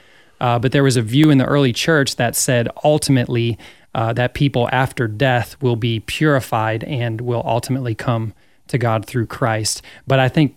Uh, 0.41 0.57
but 0.57 0.71
there 0.71 0.83
was 0.83 0.95
a 0.95 1.01
view 1.01 1.29
in 1.29 1.37
the 1.37 1.45
early 1.45 1.73
church 1.73 2.15
that 2.15 2.35
said 2.35 2.67
ultimately 2.83 3.57
uh, 3.93 4.13
that 4.13 4.33
people 4.33 4.69
after 4.71 5.07
death 5.07 5.61
will 5.61 5.75
be 5.75 5.99
purified 6.01 6.83
and 6.85 7.21
will 7.21 7.43
ultimately 7.45 7.93
come 7.93 8.33
to 8.67 8.77
God 8.77 9.05
through 9.05 9.25
Christ. 9.25 9.81
But 10.07 10.19
I 10.19 10.29
think 10.29 10.55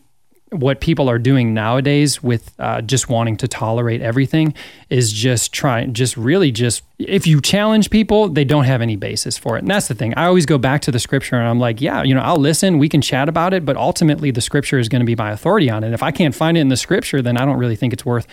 what 0.53 0.81
people 0.81 1.09
are 1.09 1.19
doing 1.19 1.55
nowadays 1.55 2.23
with 2.23 2.55
uh, 2.59 2.81
just 2.83 3.09
wanting 3.09 3.37
to 3.39 3.49
tolerate 3.49 4.03
everything 4.03 4.55
is 4.91 5.13
just 5.13 5.53
trying, 5.53 5.95
just 5.95 6.17
really 6.17 6.53
just, 6.53 6.83
if 6.99 7.27
you 7.27 7.41
challenge 7.41 7.91
people, 7.91 8.29
they 8.29 8.45
don't 8.45 8.65
have 8.65 8.83
any 8.83 8.97
basis 8.97 9.39
for 9.39 9.57
it. 9.57 9.61
And 9.61 9.71
that's 9.71 9.89
the 9.89 9.95
thing. 9.95 10.15
I 10.15 10.27
always 10.27 10.47
go 10.47 10.59
back 10.59 10.83
to 10.83 10.91
the 10.91 10.99
scripture 10.99 11.37
and 11.37 11.49
I'm 11.49 11.59
like, 11.59 11.81
yeah, 11.81 12.03
you 12.03 12.15
know, 12.15 12.21
I'll 12.21 12.37
listen, 12.37 12.79
we 12.79 12.89
can 12.89 13.01
chat 13.01 13.29
about 13.29 13.55
it, 13.55 13.65
but 13.65 13.77
ultimately 13.77 14.31
the 14.31 14.43
scripture 14.43 14.79
is 14.79 14.89
going 14.89 15.01
to 15.01 15.07
be 15.07 15.17
my 15.17 15.33
authority 15.33 15.71
on 15.71 15.85
it. 15.85 15.93
If 15.93 16.03
I 16.03 16.11
can't 16.11 16.35
find 16.35 16.57
it 16.57 16.61
in 16.61 16.69
the 16.69 16.77
scripture, 16.77 17.23
then 17.23 17.37
I 17.37 17.45
don't 17.45 17.59
really 17.59 17.77
think 17.77 17.93
it's 17.93 18.05
worth, 18.05 18.27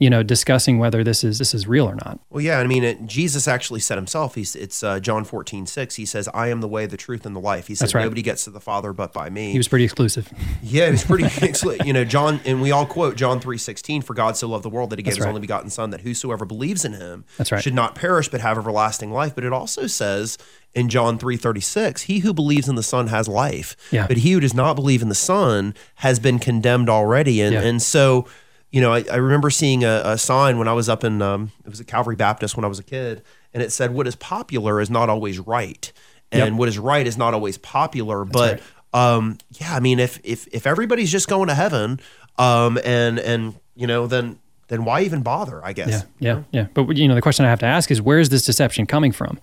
you 0.00 0.08
know, 0.08 0.22
discussing 0.22 0.78
whether 0.78 1.02
this 1.02 1.24
is 1.24 1.38
this 1.38 1.54
is 1.54 1.66
real 1.66 1.86
or 1.88 1.96
not. 1.96 2.20
Well, 2.30 2.40
yeah, 2.40 2.60
I 2.60 2.66
mean, 2.66 2.84
it, 2.84 3.06
Jesus 3.06 3.48
actually 3.48 3.80
said 3.80 3.96
himself. 3.96 4.36
He's 4.36 4.54
it's 4.54 4.82
uh, 4.84 5.00
John 5.00 5.24
14, 5.24 5.66
6. 5.66 5.94
He 5.96 6.06
says, 6.06 6.28
"I 6.32 6.48
am 6.48 6.60
the 6.60 6.68
way, 6.68 6.86
the 6.86 6.96
truth, 6.96 7.26
and 7.26 7.34
the 7.34 7.40
life." 7.40 7.66
He 7.66 7.74
says, 7.74 7.94
right. 7.94 8.02
"Nobody 8.02 8.22
gets 8.22 8.44
to 8.44 8.50
the 8.50 8.60
Father 8.60 8.92
but 8.92 9.12
by 9.12 9.28
me." 9.28 9.50
He 9.52 9.58
was 9.58 9.66
pretty 9.66 9.84
exclusive. 9.84 10.32
yeah, 10.62 10.86
he 10.86 10.90
was 10.92 11.04
pretty. 11.04 11.24
exclusive 11.46 11.84
you 11.86 11.92
know, 11.92 12.04
John, 12.04 12.40
and 12.44 12.62
we 12.62 12.70
all 12.70 12.86
quote 12.86 13.16
John 13.16 13.40
three 13.40 13.58
sixteen: 13.58 14.02
"For 14.02 14.14
God 14.14 14.36
so 14.36 14.46
loved 14.48 14.64
the 14.64 14.70
world 14.70 14.90
that 14.90 14.98
He 14.98 15.02
gave 15.02 15.12
That's 15.12 15.16
His 15.18 15.24
right. 15.24 15.30
only 15.30 15.40
begotten 15.40 15.70
Son, 15.70 15.90
that 15.90 16.02
whosoever 16.02 16.44
believes 16.44 16.84
in 16.84 16.92
Him 16.92 17.24
That's 17.36 17.50
right. 17.50 17.62
should 17.62 17.74
not 17.74 17.94
perish 17.94 18.28
but 18.28 18.40
have 18.40 18.56
everlasting 18.56 19.10
life." 19.12 19.34
But 19.34 19.42
it 19.44 19.52
also 19.52 19.86
says 19.88 20.38
in 20.74 20.88
John 20.88 21.18
three 21.18 21.36
thirty 21.36 21.60
six, 21.60 22.02
"He 22.02 22.20
who 22.20 22.32
believes 22.32 22.68
in 22.68 22.76
the 22.76 22.82
Son 22.84 23.08
has 23.08 23.26
life, 23.26 23.74
Yeah. 23.90 24.06
but 24.06 24.18
he 24.18 24.30
who 24.32 24.38
does 24.40 24.54
not 24.54 24.74
believe 24.74 25.02
in 25.02 25.08
the 25.08 25.14
Son 25.16 25.74
has 25.96 26.20
been 26.20 26.38
condemned 26.38 26.88
already." 26.88 27.40
And 27.40 27.52
Yeah. 27.54 27.62
and 27.62 27.82
so. 27.82 28.26
You 28.70 28.80
know, 28.82 28.92
I, 28.92 29.04
I 29.10 29.16
remember 29.16 29.48
seeing 29.50 29.82
a, 29.84 30.02
a 30.04 30.18
sign 30.18 30.58
when 30.58 30.68
I 30.68 30.72
was 30.74 30.88
up 30.88 31.02
in 31.04 31.22
um, 31.22 31.52
it 31.64 31.70
was 31.70 31.80
at 31.80 31.86
Calvary 31.86 32.16
Baptist 32.16 32.56
when 32.56 32.64
I 32.64 32.68
was 32.68 32.78
a 32.78 32.82
kid, 32.82 33.22
and 33.54 33.62
it 33.62 33.72
said, 33.72 33.94
"What 33.94 34.06
is 34.06 34.14
popular 34.16 34.80
is 34.80 34.90
not 34.90 35.08
always 35.08 35.38
right, 35.38 35.90
and 36.30 36.50
Yep. 36.52 36.58
what 36.58 36.68
is 36.68 36.78
right 36.78 37.06
is 37.06 37.16
not 37.16 37.32
always 37.34 37.56
popular." 37.56 38.24
but 38.24 38.60
um, 38.92 39.38
yeah, 39.60 39.74
I 39.74 39.80
mean, 39.80 39.98
if 39.98 40.20
if 40.22 40.46
if 40.48 40.66
everybody's 40.66 41.10
just 41.10 41.28
going 41.28 41.48
to 41.48 41.54
heaven, 41.54 41.98
um, 42.36 42.78
and 42.84 43.18
and 43.18 43.54
you 43.74 43.86
know, 43.86 44.06
then 44.06 44.38
then 44.68 44.84
why 44.84 45.00
even 45.00 45.22
bother? 45.22 45.64
I 45.64 45.72
guess. 45.72 46.04
Yeah, 46.18 46.34
yeah, 46.34 46.42
yeah. 46.52 46.66
But 46.74 46.96
you 46.96 47.08
know, 47.08 47.14
the 47.14 47.22
question 47.22 47.46
I 47.46 47.48
have 47.48 47.60
to 47.60 47.66
ask 47.66 47.90
is, 47.90 48.02
where 48.02 48.18
is 48.20 48.28
this 48.28 48.44
deception 48.44 48.84
coming 48.86 49.12
from? 49.12 49.38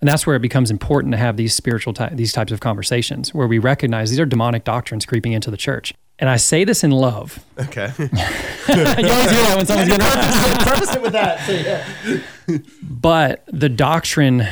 And 0.00 0.08
that's 0.08 0.26
where 0.26 0.34
it 0.34 0.40
becomes 0.42 0.70
important 0.70 1.12
to 1.12 1.18
have 1.18 1.36
these 1.36 1.54
spiritual, 1.54 1.92
ty- 1.92 2.10
these 2.12 2.32
types 2.32 2.50
of 2.50 2.58
conversations, 2.58 3.32
where 3.32 3.46
we 3.46 3.58
recognize 3.60 4.10
these 4.10 4.18
are 4.18 4.26
demonic 4.26 4.64
doctrines 4.64 5.06
creeping 5.06 5.32
into 5.32 5.48
the 5.50 5.56
church. 5.56 5.94
And 6.22 6.30
I 6.30 6.36
say 6.36 6.62
this 6.62 6.84
in 6.84 6.92
love. 6.92 7.44
Okay. 7.58 7.92
you 7.98 8.04
always 8.06 8.96
hear 8.96 9.42
that 9.42 9.54
when 9.56 9.66
someone's 9.66 9.88
getting 9.88 10.64
Preface 10.64 10.94
it 10.94 11.02
with 11.02 11.12
that. 11.14 11.40
So, 11.44 11.52
yeah. 11.52 12.58
But 12.80 13.42
the 13.48 13.68
doctrine, 13.68 14.46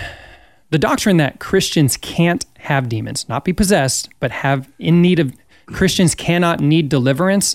the 0.71 0.81
doctrine 0.81 1.18
that 1.18 1.38
Christians 1.38 1.97
can't 1.97 2.45
have 2.59 2.88
demons, 2.88 3.29
not 3.29 3.45
be 3.45 3.53
possessed, 3.53 4.09
but 4.18 4.33
have 4.33 4.68
in 4.81 5.01
need 5.01 5.21
of 5.21 5.33
Christians 5.66 6.16
cannot 6.16 6.59
need 6.59 6.88
deliverance, 6.88 7.55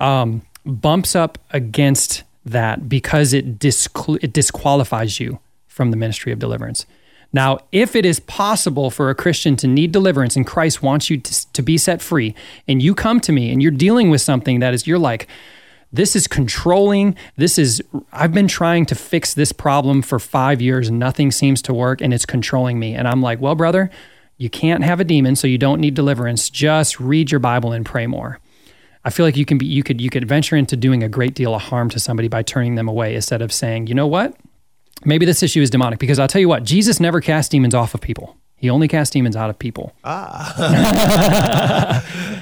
um, 0.00 0.42
bumps 0.66 1.14
up 1.14 1.38
against 1.52 2.24
that 2.44 2.88
because 2.88 3.32
it, 3.32 3.60
disclu- 3.60 4.18
it 4.24 4.32
disqualifies 4.32 5.20
you 5.20 5.38
from 5.68 5.92
the 5.92 5.96
ministry 5.96 6.32
of 6.32 6.40
deliverance. 6.40 6.84
Now, 7.32 7.60
if 7.72 7.96
it 7.96 8.04
is 8.04 8.20
possible 8.20 8.90
for 8.90 9.08
a 9.08 9.14
Christian 9.14 9.56
to 9.56 9.66
need 9.66 9.92
deliverance 9.92 10.36
and 10.36 10.46
Christ 10.46 10.82
wants 10.82 11.08
you 11.08 11.18
to, 11.18 11.52
to 11.52 11.62
be 11.62 11.78
set 11.78 12.02
free, 12.02 12.34
and 12.68 12.82
you 12.82 12.94
come 12.94 13.20
to 13.20 13.32
me 13.32 13.50
and 13.50 13.62
you're 13.62 13.70
dealing 13.70 14.10
with 14.10 14.20
something 14.20 14.60
that 14.60 14.74
is, 14.74 14.86
you're 14.86 14.98
like, 14.98 15.28
this 15.92 16.16
is 16.16 16.26
controlling. 16.26 17.16
This 17.36 17.58
is, 17.58 17.82
I've 18.12 18.32
been 18.32 18.48
trying 18.48 18.86
to 18.86 18.94
fix 18.94 19.34
this 19.34 19.52
problem 19.52 20.02
for 20.02 20.18
five 20.18 20.62
years 20.62 20.88
and 20.88 20.98
nothing 20.98 21.30
seems 21.30 21.60
to 21.62 21.74
work 21.74 22.00
and 22.00 22.14
it's 22.14 22.26
controlling 22.26 22.78
me. 22.78 22.94
And 22.94 23.06
I'm 23.06 23.22
like, 23.22 23.40
well, 23.40 23.54
brother, 23.54 23.90
you 24.38 24.50
can't 24.50 24.82
have 24.82 25.00
a 25.00 25.04
demon, 25.04 25.36
so 25.36 25.46
you 25.46 25.58
don't 25.58 25.80
need 25.80 25.94
deliverance. 25.94 26.50
Just 26.50 26.98
read 26.98 27.30
your 27.30 27.38
Bible 27.38 27.72
and 27.72 27.84
pray 27.84 28.06
more. 28.06 28.40
I 29.04 29.10
feel 29.10 29.26
like 29.26 29.36
you 29.36 29.44
can 29.44 29.58
be, 29.58 29.66
you 29.66 29.82
could, 29.82 30.00
you 30.00 30.10
could 30.10 30.26
venture 30.26 30.56
into 30.56 30.76
doing 30.76 31.02
a 31.02 31.08
great 31.08 31.34
deal 31.34 31.54
of 31.54 31.62
harm 31.62 31.90
to 31.90 32.00
somebody 32.00 32.28
by 32.28 32.42
turning 32.42 32.74
them 32.74 32.88
away 32.88 33.14
instead 33.14 33.42
of 33.42 33.52
saying, 33.52 33.86
you 33.86 33.94
know 33.94 34.06
what? 34.06 34.34
Maybe 35.04 35.26
this 35.26 35.42
issue 35.42 35.60
is 35.60 35.70
demonic 35.70 35.98
because 35.98 36.18
I'll 36.18 36.28
tell 36.28 36.40
you 36.40 36.48
what, 36.48 36.64
Jesus 36.64 37.00
never 37.00 37.20
cast 37.20 37.50
demons 37.50 37.74
off 37.74 37.94
of 37.94 38.00
people. 38.00 38.36
He 38.56 38.70
only 38.70 38.88
cast 38.88 39.12
demons 39.12 39.36
out 39.36 39.50
of 39.50 39.58
people. 39.58 39.92
Ah. 40.04 40.54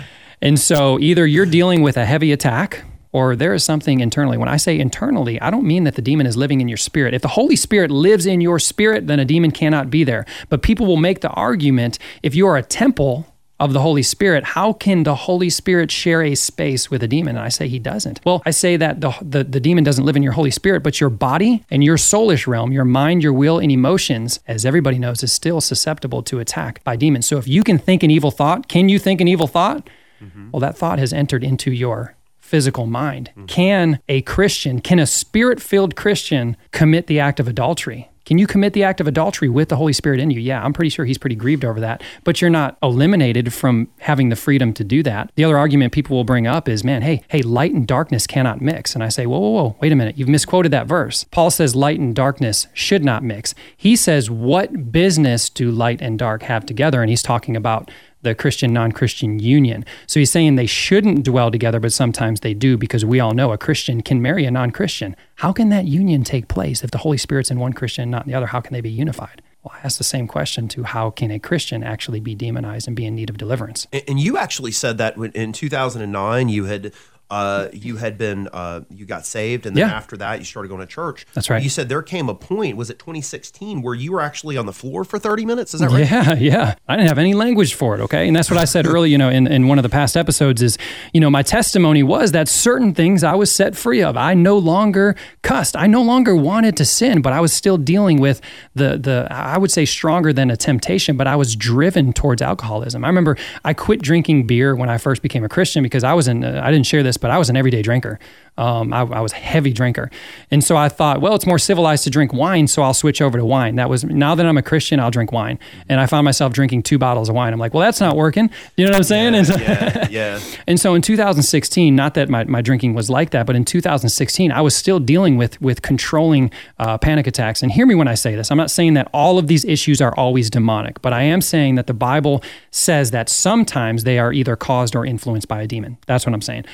And 0.42 0.58
so 0.58 0.98
either 0.98 1.26
you're 1.26 1.46
dealing 1.46 1.82
with 1.82 1.96
a 1.96 2.06
heavy 2.06 2.32
attack 2.32 2.84
or 3.12 3.36
there 3.36 3.52
is 3.52 3.64
something 3.64 4.00
internally. 4.00 4.38
When 4.38 4.48
I 4.48 4.56
say 4.56 4.78
internally, 4.78 5.40
I 5.40 5.50
don't 5.50 5.66
mean 5.66 5.84
that 5.84 5.96
the 5.96 6.02
demon 6.02 6.26
is 6.26 6.36
living 6.36 6.60
in 6.60 6.68
your 6.68 6.78
spirit. 6.78 7.12
If 7.12 7.22
the 7.22 7.28
Holy 7.28 7.56
Spirit 7.56 7.90
lives 7.90 8.24
in 8.24 8.40
your 8.40 8.58
spirit, 8.58 9.06
then 9.06 9.20
a 9.20 9.24
demon 9.24 9.50
cannot 9.50 9.90
be 9.90 10.04
there. 10.04 10.24
But 10.48 10.62
people 10.62 10.86
will 10.86 10.96
make 10.96 11.20
the 11.20 11.30
argument 11.30 11.98
if 12.22 12.34
you 12.34 12.46
are 12.46 12.56
a 12.56 12.62
temple 12.62 13.26
of 13.60 13.74
the 13.74 13.80
Holy 13.80 14.02
Spirit, 14.02 14.42
how 14.42 14.72
can 14.72 15.02
the 15.02 15.14
Holy 15.14 15.50
Spirit 15.50 15.90
share 15.90 16.22
a 16.22 16.34
space 16.34 16.90
with 16.90 17.02
a 17.02 17.08
demon? 17.08 17.36
And 17.36 17.44
I 17.44 17.50
say 17.50 17.68
he 17.68 17.78
doesn't. 17.78 18.20
Well, 18.24 18.42
I 18.46 18.50
say 18.50 18.76
that 18.78 19.00
the, 19.00 19.12
the, 19.20 19.44
the 19.44 19.60
demon 19.60 19.84
doesn't 19.84 20.04
live 20.04 20.16
in 20.16 20.22
your 20.22 20.32
Holy 20.32 20.50
Spirit, 20.50 20.82
but 20.82 21.00
your 21.00 21.10
body 21.10 21.64
and 21.70 21.84
your 21.84 21.96
soulish 21.96 22.46
realm, 22.46 22.72
your 22.72 22.86
mind, 22.86 23.22
your 23.22 23.34
will, 23.34 23.58
and 23.58 23.70
emotions, 23.70 24.40
as 24.48 24.64
everybody 24.64 24.98
knows, 24.98 25.22
is 25.22 25.32
still 25.32 25.60
susceptible 25.60 26.22
to 26.22 26.40
attack 26.40 26.82
by 26.84 26.96
demons. 26.96 27.26
So 27.26 27.36
if 27.36 27.46
you 27.46 27.62
can 27.62 27.78
think 27.78 28.02
an 28.02 28.10
evil 28.10 28.30
thought, 28.30 28.66
can 28.66 28.88
you 28.88 28.98
think 28.98 29.20
an 29.20 29.28
evil 29.28 29.46
thought? 29.46 29.88
Mm-hmm. 30.22 30.50
Well, 30.50 30.60
that 30.60 30.76
thought 30.76 30.98
has 30.98 31.12
entered 31.12 31.44
into 31.44 31.70
your 31.70 32.14
physical 32.38 32.86
mind. 32.86 33.30
Mm-hmm. 33.30 33.46
Can 33.46 34.00
a 34.08 34.22
Christian, 34.22 34.80
can 34.80 34.98
a 34.98 35.06
spirit 35.06 35.60
filled 35.60 35.96
Christian 35.96 36.56
commit 36.72 37.06
the 37.06 37.20
act 37.20 37.38
of 37.38 37.46
adultery? 37.46 38.08
Can 38.30 38.38
you 38.38 38.46
commit 38.46 38.74
the 38.74 38.84
act 38.84 39.00
of 39.00 39.08
adultery 39.08 39.48
with 39.48 39.70
the 39.70 39.76
Holy 39.76 39.92
Spirit 39.92 40.20
in 40.20 40.30
you? 40.30 40.38
Yeah, 40.38 40.62
I'm 40.62 40.72
pretty 40.72 40.88
sure 40.88 41.04
he's 41.04 41.18
pretty 41.18 41.34
grieved 41.34 41.64
over 41.64 41.80
that, 41.80 42.00
but 42.22 42.40
you're 42.40 42.48
not 42.48 42.78
eliminated 42.80 43.52
from 43.52 43.88
having 43.98 44.28
the 44.28 44.36
freedom 44.36 44.72
to 44.74 44.84
do 44.84 45.02
that. 45.02 45.32
The 45.34 45.42
other 45.42 45.58
argument 45.58 45.92
people 45.92 46.16
will 46.16 46.22
bring 46.22 46.46
up 46.46 46.68
is, 46.68 46.84
man, 46.84 47.02
hey, 47.02 47.24
hey, 47.26 47.42
light 47.42 47.72
and 47.72 47.88
darkness 47.88 48.28
cannot 48.28 48.60
mix. 48.60 48.94
And 48.94 49.02
I 49.02 49.08
say, 49.08 49.26
whoa, 49.26 49.40
whoa, 49.40 49.50
whoa, 49.50 49.76
wait 49.80 49.90
a 49.90 49.96
minute. 49.96 50.16
You've 50.16 50.28
misquoted 50.28 50.70
that 50.70 50.86
verse. 50.86 51.24
Paul 51.32 51.50
says 51.50 51.74
light 51.74 51.98
and 51.98 52.14
darkness 52.14 52.68
should 52.72 53.04
not 53.04 53.24
mix. 53.24 53.52
He 53.76 53.96
says, 53.96 54.30
what 54.30 54.92
business 54.92 55.50
do 55.50 55.68
light 55.72 56.00
and 56.00 56.16
dark 56.16 56.44
have 56.44 56.64
together? 56.64 57.02
And 57.02 57.10
he's 57.10 57.24
talking 57.24 57.56
about 57.56 57.90
the 58.22 58.34
Christian 58.34 58.72
non 58.72 58.92
Christian 58.92 59.38
union. 59.38 59.84
So 60.06 60.20
he's 60.20 60.30
saying 60.30 60.56
they 60.56 60.66
shouldn't 60.66 61.24
dwell 61.24 61.50
together, 61.50 61.80
but 61.80 61.92
sometimes 61.92 62.40
they 62.40 62.54
do 62.54 62.76
because 62.76 63.04
we 63.04 63.20
all 63.20 63.32
know 63.32 63.52
a 63.52 63.58
Christian 63.58 64.00
can 64.02 64.22
marry 64.22 64.44
a 64.44 64.50
non 64.50 64.70
Christian. 64.70 65.16
How 65.36 65.52
can 65.52 65.68
that 65.70 65.86
union 65.86 66.24
take 66.24 66.48
place 66.48 66.84
if 66.84 66.90
the 66.90 66.98
Holy 66.98 67.18
Spirit's 67.18 67.50
in 67.50 67.58
one 67.58 67.72
Christian 67.72 68.02
and 68.02 68.10
not 68.10 68.26
in 68.26 68.32
the 68.32 68.36
other? 68.36 68.46
How 68.46 68.60
can 68.60 68.72
they 68.72 68.80
be 68.80 68.90
unified? 68.90 69.42
Well, 69.62 69.74
I 69.76 69.82
the 69.88 70.04
same 70.04 70.26
question 70.26 70.68
to 70.68 70.84
how 70.84 71.10
can 71.10 71.30
a 71.30 71.38
Christian 71.38 71.82
actually 71.82 72.20
be 72.20 72.34
demonized 72.34 72.86
and 72.86 72.96
be 72.96 73.04
in 73.04 73.14
need 73.14 73.28
of 73.28 73.36
deliverance? 73.36 73.86
And 73.92 74.02
and 74.08 74.20
you 74.20 74.38
actually 74.38 74.72
said 74.72 74.98
that 74.98 75.16
in 75.16 75.52
2009 75.52 76.48
you 76.48 76.64
had 76.64 76.92
uh, 77.30 77.68
you 77.72 77.96
had 77.96 78.18
been 78.18 78.48
uh, 78.52 78.80
you 78.90 79.06
got 79.06 79.24
saved, 79.26 79.66
and 79.66 79.76
then 79.76 79.88
Yeah. 79.88 79.94
after 79.94 80.16
that, 80.16 80.38
you 80.38 80.44
started 80.44 80.68
going 80.68 80.80
to 80.80 80.86
church. 80.86 81.26
That's 81.34 81.48
right. 81.50 81.62
You 81.62 81.68
said 81.70 81.88
there 81.88 82.02
came 82.02 82.28
a 82.28 82.34
point. 82.34 82.76
Was 82.76 82.90
it 82.90 82.98
2016 82.98 83.82
where 83.82 83.94
you 83.94 84.12
were 84.12 84.20
actually 84.20 84.56
on 84.56 84.66
the 84.66 84.72
floor 84.72 85.04
for 85.04 85.18
30 85.18 85.46
minutes? 85.46 85.74
Is 85.74 85.80
that 85.80 85.90
right? 85.90 86.10
Yeah, 86.10 86.34
yeah. 86.38 86.74
I 86.88 86.96
didn't 86.96 87.08
have 87.08 87.18
any 87.18 87.34
language 87.34 87.74
for 87.74 87.94
it, 87.96 88.00
okay? 88.02 88.26
And 88.26 88.34
that's 88.36 88.50
what 88.50 88.58
I 88.58 88.64
said 88.64 88.86
earlier, 88.86 89.10
you 89.10 89.18
know, 89.18 89.28
in, 89.30 89.46
in 89.46 89.68
one 89.68 89.78
of 89.78 89.82
the 89.82 89.88
past 89.88 90.16
episodes 90.16 90.62
is, 90.62 90.76
you 91.12 91.20
know, 91.20 91.30
my 91.30 91.42
testimony 91.42 92.02
was 92.02 92.32
that 92.32 92.48
certain 92.48 92.94
things 92.94 93.22
I 93.22 93.34
was 93.34 93.50
set 93.52 93.76
free 93.76 94.02
of. 94.02 94.16
I 94.16 94.34
no 94.34 94.58
longer 94.58 95.14
cussed. 95.42 95.76
I 95.76 95.86
no 95.86 96.02
longer 96.02 96.34
wanted 96.34 96.76
to 96.78 96.84
sin, 96.84 97.22
but 97.22 97.32
I 97.32 97.40
was 97.40 97.52
still 97.52 97.76
dealing 97.78 98.20
with 98.20 98.40
the 98.74 98.98
the 98.98 99.28
I 99.30 99.56
would 99.58 99.70
say 99.70 99.84
stronger 99.84 100.32
than 100.32 100.50
a 100.50 100.56
temptation, 100.56 101.16
but 101.16 101.26
I 101.26 101.36
was 101.36 101.54
driven 101.56 102.12
towards 102.12 102.42
alcoholism. 102.42 103.04
I 103.04 103.08
remember 103.08 103.36
I 103.64 103.72
quit 103.74 104.02
drinking 104.02 104.46
beer 104.46 104.74
when 104.74 104.88
I 104.88 104.98
first 104.98 105.22
became 105.22 105.44
a 105.44 105.48
Christian 105.48 105.82
because 105.82 106.02
I 106.04 106.12
was 106.14 106.26
in 106.28 106.44
uh, 106.44 106.60
I 106.64 106.70
didn't 106.70 106.86
share 106.86 107.02
this, 107.02 107.16
but 107.20 107.30
I 107.30 107.38
was 107.38 107.50
an 107.50 107.56
everyday 107.56 107.82
drinker. 107.82 108.18
Um, 108.60 108.92
I, 108.92 109.00
I 109.00 109.20
was 109.20 109.32
a 109.32 109.36
heavy 109.36 109.72
drinker, 109.72 110.10
and 110.50 110.62
so 110.62 110.76
I 110.76 110.88
thought, 110.90 111.20
well, 111.20 111.34
it's 111.34 111.46
more 111.46 111.58
civilized 111.58 112.04
to 112.04 112.10
drink 112.10 112.32
wine, 112.32 112.66
so 112.68 112.82
I'll 112.82 112.92
switch 112.94 113.22
over 113.22 113.38
to 113.38 113.44
wine. 113.44 113.76
That 113.76 113.88
was 113.88 114.04
now 114.04 114.34
that 114.34 114.44
I'm 114.44 114.58
a 114.58 114.62
Christian, 114.62 115.00
I'll 115.00 115.10
drink 115.10 115.32
wine, 115.32 115.58
and 115.88 115.98
I 116.00 116.06
found 116.06 116.24
myself 116.26 116.52
drinking 116.52 116.82
two 116.82 116.98
bottles 116.98 117.28
of 117.30 117.34
wine. 117.34 117.52
I'm 117.54 117.58
like, 117.58 117.72
well, 117.74 117.82
that's 117.82 118.00
not 118.00 118.16
working. 118.16 118.50
You 118.76 118.84
know 118.84 118.90
what 118.90 118.98
I'm 118.98 119.02
saying? 119.04 119.34
And 119.34 119.46
so- 119.46 119.56
Yeah, 119.56 120.08
yeah. 120.10 120.40
and 120.66 120.78
so 120.78 120.94
in 120.94 121.00
2016, 121.02 121.96
not 121.96 122.14
that 122.14 122.28
my, 122.28 122.44
my 122.44 122.60
drinking 122.60 122.92
was 122.94 123.08
like 123.08 123.30
that, 123.30 123.46
but 123.46 123.56
in 123.56 123.64
2016, 123.64 124.52
I 124.52 124.60
was 124.60 124.76
still 124.76 125.00
dealing 125.00 125.38
with 125.38 125.58
with 125.62 125.80
controlling 125.80 126.50
uh, 126.78 126.98
panic 126.98 127.26
attacks. 127.26 127.62
And 127.62 127.72
hear 127.72 127.86
me 127.86 127.94
when 127.94 128.08
I 128.08 128.14
say 128.14 128.34
this. 128.36 128.50
I'm 128.50 128.58
not 128.58 128.70
saying 128.70 128.92
that 128.94 129.08
all 129.14 129.38
of 129.38 129.46
these 129.46 129.64
issues 129.64 130.02
are 130.02 130.14
always 130.16 130.50
demonic, 130.50 131.00
but 131.00 131.12
I 131.14 131.22
am 131.22 131.40
saying 131.40 131.76
that 131.76 131.86
the 131.86 131.94
Bible 131.94 132.42
says 132.72 133.10
that 133.12 133.28
sometimes 133.30 134.04
they 134.04 134.18
are 134.18 134.32
either 134.32 134.54
caused 134.56 134.94
or 134.94 135.06
influenced 135.06 135.48
by 135.48 135.62
a 135.62 135.66
demon. 135.66 135.96
That's 136.06 136.26
what 136.26 136.34
I'm 136.34 136.42
saying. 136.42 136.64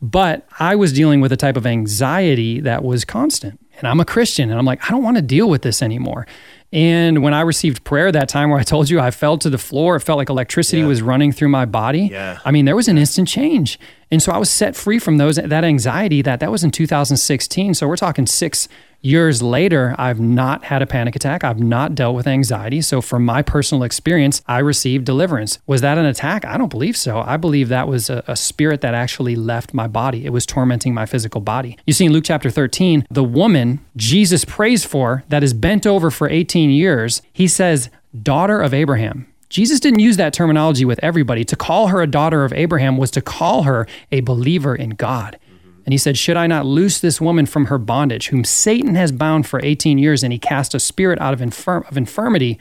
But 0.00 0.46
I 0.58 0.74
was 0.74 0.92
dealing 0.92 1.20
with 1.20 1.31
a 1.32 1.36
type 1.36 1.56
of 1.56 1.66
anxiety 1.66 2.60
that 2.60 2.84
was 2.84 3.04
constant. 3.04 3.58
And 3.78 3.88
I'm 3.88 4.00
a 4.00 4.04
Christian, 4.04 4.50
and 4.50 4.58
I'm 4.58 4.64
like, 4.64 4.84
I 4.84 4.90
don't 4.90 5.02
want 5.02 5.16
to 5.16 5.22
deal 5.22 5.48
with 5.48 5.62
this 5.62 5.82
anymore. 5.82 6.26
And 6.72 7.22
when 7.22 7.34
I 7.34 7.42
received 7.42 7.84
prayer 7.84 8.10
that 8.12 8.28
time 8.28 8.48
where 8.48 8.58
I 8.58 8.62
told 8.62 8.88
you 8.88 8.98
I 8.98 9.10
fell 9.10 9.36
to 9.38 9.50
the 9.50 9.58
floor, 9.58 9.96
it 9.96 10.00
felt 10.00 10.16
like 10.16 10.30
electricity 10.30 10.82
was 10.84 11.02
running 11.02 11.32
through 11.32 11.50
my 11.50 11.66
body. 11.66 12.08
Yeah. 12.10 12.38
I 12.44 12.50
mean, 12.50 12.64
there 12.64 12.76
was 12.76 12.88
an 12.88 12.96
instant 12.96 13.28
change. 13.28 13.78
And 14.10 14.22
so 14.22 14.32
I 14.32 14.38
was 14.38 14.50
set 14.50 14.74
free 14.74 14.98
from 14.98 15.18
those 15.18 15.36
that 15.36 15.64
anxiety 15.64 16.22
that 16.22 16.40
that 16.40 16.50
was 16.50 16.64
in 16.64 16.70
2016. 16.70 17.74
So 17.74 17.86
we're 17.86 17.96
talking 17.96 18.26
6 18.26 18.68
years 19.02 19.42
later, 19.42 19.94
I've 19.98 20.20
not 20.20 20.64
had 20.64 20.80
a 20.80 20.86
panic 20.86 21.14
attack. 21.14 21.44
I've 21.44 21.60
not 21.60 21.94
dealt 21.94 22.16
with 22.16 22.26
anxiety. 22.26 22.80
So 22.80 23.00
from 23.00 23.24
my 23.24 23.42
personal 23.42 23.84
experience, 23.84 24.40
I 24.46 24.58
received 24.58 25.04
deliverance. 25.04 25.58
Was 25.66 25.80
that 25.82 25.98
an 25.98 26.06
attack? 26.06 26.44
I 26.44 26.56
don't 26.56 26.70
believe 26.70 26.96
so. 26.96 27.20
I 27.20 27.36
believe 27.36 27.68
that 27.68 27.88
was 27.88 28.08
a, 28.08 28.24
a 28.26 28.36
spirit 28.36 28.80
that 28.80 28.94
actually 28.94 29.36
left 29.36 29.74
my 29.74 29.86
body. 29.86 30.24
It 30.24 30.30
was 30.30 30.46
tormenting 30.46 30.94
my 30.94 31.06
physical 31.06 31.40
body. 31.40 31.76
You 31.86 31.92
see 31.92 32.06
in 32.06 32.12
Luke 32.12 32.24
chapter 32.24 32.50
13, 32.50 33.06
the 33.10 33.24
woman 33.24 33.80
Jesus 33.96 34.44
prays 34.44 34.84
for 34.84 35.24
that 35.28 35.42
is 35.42 35.52
bent 35.52 35.86
over 35.86 36.10
for 36.10 36.28
18 36.28 36.70
years, 36.70 37.22
he 37.32 37.48
says, 37.48 37.90
"Daughter 38.22 38.60
of 38.60 38.72
Abraham." 38.72 39.26
Jesus 39.52 39.80
didn't 39.80 40.00
use 40.00 40.16
that 40.16 40.32
terminology 40.32 40.86
with 40.86 40.98
everybody. 41.02 41.44
To 41.44 41.56
call 41.56 41.88
her 41.88 42.00
a 42.00 42.06
daughter 42.06 42.42
of 42.46 42.54
Abraham 42.54 42.96
was 42.96 43.10
to 43.10 43.20
call 43.20 43.64
her 43.64 43.86
a 44.10 44.20
believer 44.20 44.74
in 44.74 44.90
God. 44.90 45.38
And 45.84 45.92
he 45.92 45.98
said, 45.98 46.16
Should 46.16 46.36
I 46.36 46.46
not 46.46 46.66
loose 46.66 47.00
this 47.00 47.20
woman 47.20 47.46
from 47.46 47.66
her 47.66 47.78
bondage, 47.78 48.28
whom 48.28 48.44
Satan 48.44 48.94
has 48.94 49.12
bound 49.12 49.46
for 49.46 49.60
18 49.62 49.98
years? 49.98 50.22
And 50.22 50.32
he 50.32 50.38
cast 50.38 50.74
a 50.74 50.80
spirit 50.80 51.20
out 51.20 51.34
of, 51.34 51.40
infirm- 51.40 51.84
of 51.88 51.96
infirmity 51.96 52.58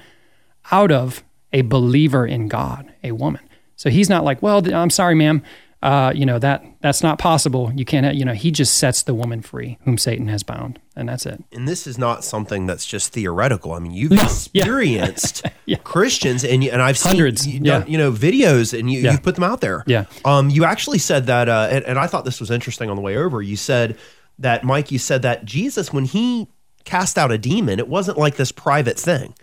out 0.71 0.91
of 0.91 1.23
a 1.53 1.61
believer 1.61 2.25
in 2.25 2.47
God, 2.47 2.91
a 3.03 3.11
woman. 3.11 3.41
So 3.75 3.89
he's 3.89 4.09
not 4.09 4.23
like, 4.23 4.41
Well, 4.41 4.73
I'm 4.73 4.89
sorry, 4.89 5.15
ma'am. 5.15 5.43
Uh, 5.81 6.13
you 6.15 6.27
know 6.27 6.37
that 6.37 6.63
that's 6.81 7.01
not 7.01 7.17
possible. 7.17 7.71
You 7.75 7.85
can't. 7.85 8.15
You 8.15 8.23
know, 8.23 8.33
he 8.33 8.51
just 8.51 8.77
sets 8.77 9.01
the 9.01 9.15
woman 9.15 9.41
free, 9.41 9.79
whom 9.83 9.97
Satan 9.97 10.27
has 10.27 10.43
bound, 10.43 10.79
and 10.95 11.09
that's 11.09 11.25
it. 11.25 11.43
And 11.51 11.67
this 11.67 11.87
is 11.87 11.97
not 11.97 12.23
something 12.23 12.67
that's 12.67 12.85
just 12.85 13.11
theoretical. 13.13 13.71
I 13.73 13.79
mean, 13.79 13.91
you've 13.91 14.11
yeah. 14.11 14.23
experienced 14.23 15.43
Christians, 15.83 16.43
and 16.43 16.63
and 16.63 16.81
I've 16.81 16.97
seen 16.99 17.13
Hundreds, 17.13 17.47
you, 17.47 17.61
yeah. 17.63 17.83
you 17.87 17.97
know 17.97 18.11
videos, 18.11 18.77
and 18.77 18.91
you 18.91 18.99
Yeah. 18.99 19.13
you 19.13 19.17
put 19.17 19.35
them 19.35 19.43
out 19.43 19.61
there. 19.61 19.83
Yeah. 19.87 20.05
Um, 20.23 20.49
you 20.51 20.65
actually 20.65 20.99
said 20.99 21.25
that, 21.25 21.49
uh, 21.49 21.69
and, 21.71 21.83
and 21.85 21.97
I 21.97 22.05
thought 22.07 22.25
this 22.25 22.39
was 22.39 22.51
interesting 22.51 22.89
on 22.89 22.95
the 22.95 23.01
way 23.01 23.17
over. 23.17 23.41
You 23.41 23.55
said 23.57 23.97
that 24.37 24.63
Mike. 24.63 24.91
You 24.91 24.99
said 24.99 25.23
that 25.23 25.45
Jesus, 25.45 25.91
when 25.91 26.05
he 26.05 26.47
cast 26.83 27.17
out 27.17 27.31
a 27.31 27.37
demon, 27.37 27.79
it 27.79 27.87
wasn't 27.87 28.17
like 28.17 28.35
this 28.35 28.51
private 28.51 28.99
thing. 28.99 29.33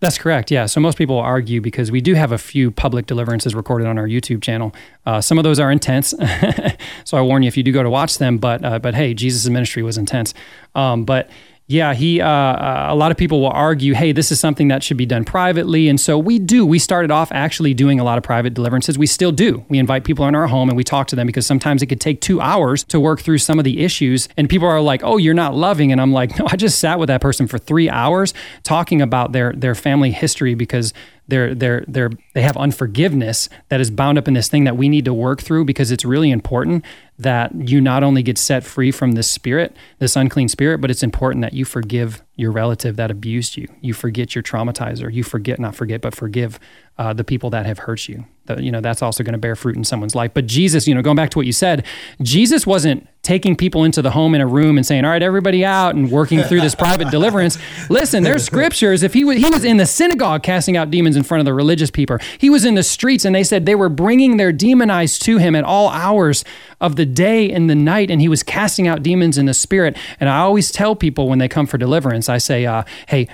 That's 0.00 0.16
correct. 0.16 0.52
Yeah. 0.52 0.66
So 0.66 0.80
most 0.80 0.96
people 0.96 1.18
argue 1.18 1.60
because 1.60 1.90
we 1.90 2.00
do 2.00 2.14
have 2.14 2.30
a 2.30 2.38
few 2.38 2.70
public 2.70 3.06
deliverances 3.06 3.54
recorded 3.54 3.88
on 3.88 3.98
our 3.98 4.06
YouTube 4.06 4.42
channel. 4.42 4.72
Uh, 5.04 5.20
some 5.20 5.38
of 5.38 5.44
those 5.44 5.58
are 5.58 5.72
intense, 5.72 6.14
so 7.04 7.18
I 7.18 7.22
warn 7.22 7.42
you 7.42 7.48
if 7.48 7.56
you 7.56 7.64
do 7.64 7.72
go 7.72 7.82
to 7.82 7.90
watch 7.90 8.18
them. 8.18 8.38
But 8.38 8.64
uh, 8.64 8.78
but 8.78 8.94
hey, 8.94 9.12
Jesus' 9.12 9.48
ministry 9.48 9.82
was 9.82 9.98
intense. 9.98 10.34
Um, 10.76 11.04
but 11.04 11.28
yeah, 11.70 11.92
he. 11.92 12.22
Uh, 12.22 12.26
uh, 12.26 12.86
a 12.88 12.94
lot 12.94 13.10
of 13.10 13.18
people 13.18 13.42
will 13.42 13.50
argue, 13.50 13.92
hey, 13.92 14.12
this 14.12 14.32
is 14.32 14.40
something 14.40 14.68
that 14.68 14.82
should 14.82 14.96
be 14.96 15.04
done 15.04 15.22
privately, 15.22 15.86
and 15.88 16.00
so 16.00 16.18
we 16.18 16.38
do. 16.38 16.64
We 16.64 16.78
started 16.78 17.10
off 17.10 17.30
actually 17.30 17.74
doing 17.74 18.00
a 18.00 18.04
lot 18.04 18.16
of 18.16 18.24
private 18.24 18.54
deliverances. 18.54 18.96
We 18.96 19.06
still 19.06 19.32
do. 19.32 19.66
We 19.68 19.78
invite 19.78 20.04
people 20.04 20.26
in 20.26 20.34
our 20.34 20.46
home 20.46 20.70
and 20.70 20.78
we 20.78 20.82
talk 20.82 21.08
to 21.08 21.16
them 21.16 21.26
because 21.26 21.46
sometimes 21.46 21.82
it 21.82 21.86
could 21.86 22.00
take 22.00 22.22
two 22.22 22.40
hours 22.40 22.84
to 22.84 22.98
work 22.98 23.20
through 23.20 23.38
some 23.38 23.58
of 23.58 23.66
the 23.66 23.84
issues, 23.84 24.30
and 24.38 24.48
people 24.48 24.66
are 24.66 24.80
like, 24.80 25.02
oh, 25.04 25.18
you're 25.18 25.34
not 25.34 25.54
loving, 25.54 25.92
and 25.92 26.00
I'm 26.00 26.10
like, 26.10 26.38
no, 26.38 26.46
I 26.50 26.56
just 26.56 26.78
sat 26.78 26.98
with 26.98 27.08
that 27.08 27.20
person 27.20 27.46
for 27.46 27.58
three 27.58 27.90
hours 27.90 28.32
talking 28.62 29.02
about 29.02 29.32
their 29.32 29.52
their 29.52 29.74
family 29.74 30.10
history 30.10 30.54
because 30.54 30.94
they're 31.28 31.54
they're 31.54 31.84
they're 31.86 32.10
they 32.32 32.40
have 32.40 32.56
unforgiveness 32.56 33.50
that 33.68 33.78
is 33.78 33.90
bound 33.90 34.16
up 34.16 34.26
in 34.26 34.32
this 34.32 34.48
thing 34.48 34.64
that 34.64 34.78
we 34.78 34.88
need 34.88 35.04
to 35.04 35.12
work 35.12 35.42
through 35.42 35.66
because 35.66 35.90
it's 35.90 36.06
really 36.06 36.30
important 36.30 36.82
that 37.18 37.52
you 37.54 37.80
not 37.80 38.04
only 38.04 38.22
get 38.22 38.38
set 38.38 38.64
free 38.64 38.92
from 38.92 39.12
this 39.12 39.28
spirit, 39.28 39.76
this 39.98 40.14
unclean 40.14 40.48
spirit, 40.48 40.80
but 40.80 40.90
it's 40.90 41.02
important 41.02 41.42
that 41.42 41.52
you 41.52 41.64
forgive 41.64 42.22
your 42.38 42.52
relative 42.52 42.94
that 42.94 43.10
abused 43.10 43.56
you. 43.56 43.66
You 43.80 43.92
forget 43.92 44.36
your 44.36 44.44
traumatizer. 44.44 45.12
You 45.12 45.24
forget 45.24 45.58
not 45.58 45.74
forget, 45.74 46.00
but 46.00 46.14
forgive 46.14 46.60
uh, 46.96 47.12
the 47.12 47.24
people 47.24 47.50
that 47.50 47.66
have 47.66 47.78
hurt 47.78 48.08
you. 48.08 48.24
The, 48.46 48.62
you 48.62 48.70
know 48.70 48.80
that's 48.80 49.02
also 49.02 49.24
going 49.24 49.32
to 49.32 49.38
bear 49.38 49.56
fruit 49.56 49.76
in 49.76 49.82
someone's 49.84 50.14
life. 50.14 50.32
But 50.34 50.46
Jesus, 50.46 50.86
you 50.86 50.94
know, 50.94 51.02
going 51.02 51.16
back 51.16 51.30
to 51.30 51.38
what 51.38 51.46
you 51.46 51.52
said, 51.52 51.84
Jesus 52.22 52.66
wasn't 52.66 53.08
taking 53.22 53.56
people 53.56 53.84
into 53.84 54.00
the 54.00 54.12
home 54.12 54.34
in 54.34 54.40
a 54.40 54.46
room 54.46 54.76
and 54.78 54.86
saying, 54.86 55.04
"All 55.04 55.10
right, 55.10 55.22
everybody 55.22 55.64
out," 55.64 55.96
and 55.96 56.10
working 56.10 56.42
through 56.42 56.60
this 56.60 56.76
private 56.76 57.10
deliverance. 57.10 57.58
Listen, 57.90 58.22
there's 58.22 58.44
scriptures. 58.44 59.02
If 59.02 59.14
he 59.14 59.24
was 59.24 59.38
he 59.38 59.50
was 59.50 59.64
in 59.64 59.76
the 59.76 59.86
synagogue 59.86 60.44
casting 60.44 60.76
out 60.76 60.90
demons 60.90 61.16
in 61.16 61.24
front 61.24 61.40
of 61.40 61.44
the 61.44 61.54
religious 61.54 61.90
people, 61.90 62.18
he 62.38 62.50
was 62.50 62.64
in 62.64 62.74
the 62.74 62.84
streets, 62.84 63.24
and 63.24 63.34
they 63.34 63.44
said 63.44 63.66
they 63.66 63.74
were 63.74 63.88
bringing 63.88 64.36
their 64.36 64.52
demonized 64.52 65.22
to 65.22 65.38
him 65.38 65.56
at 65.56 65.64
all 65.64 65.88
hours 65.90 66.44
of 66.80 66.96
the 66.96 67.04
day 67.08 67.50
and 67.50 67.68
the 67.68 67.74
night, 67.74 68.10
and 68.10 68.20
he 68.20 68.28
was 68.28 68.42
casting 68.42 68.86
out 68.86 69.02
demons 69.02 69.38
in 69.38 69.46
the 69.46 69.54
spirit. 69.54 69.96
And 70.20 70.28
I 70.28 70.38
always 70.38 70.70
tell 70.70 70.94
people 70.94 71.28
when 71.28 71.38
they 71.38 71.48
come 71.48 71.66
for 71.66 71.78
deliverance, 71.78 72.28
I 72.28 72.38
say, 72.38 72.66
uh, 72.66 72.84
"Hey." 73.08 73.28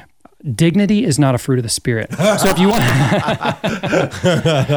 Dignity 0.55 1.07
is 1.07 1.19
not 1.19 1.35
a 1.35 1.39
fruit 1.39 1.59
of 1.59 1.63
the 1.63 1.71
spirit. 1.71 2.13
So 2.13 2.51
if 2.51 2.59
you 2.59 2.69
want, 2.69 2.83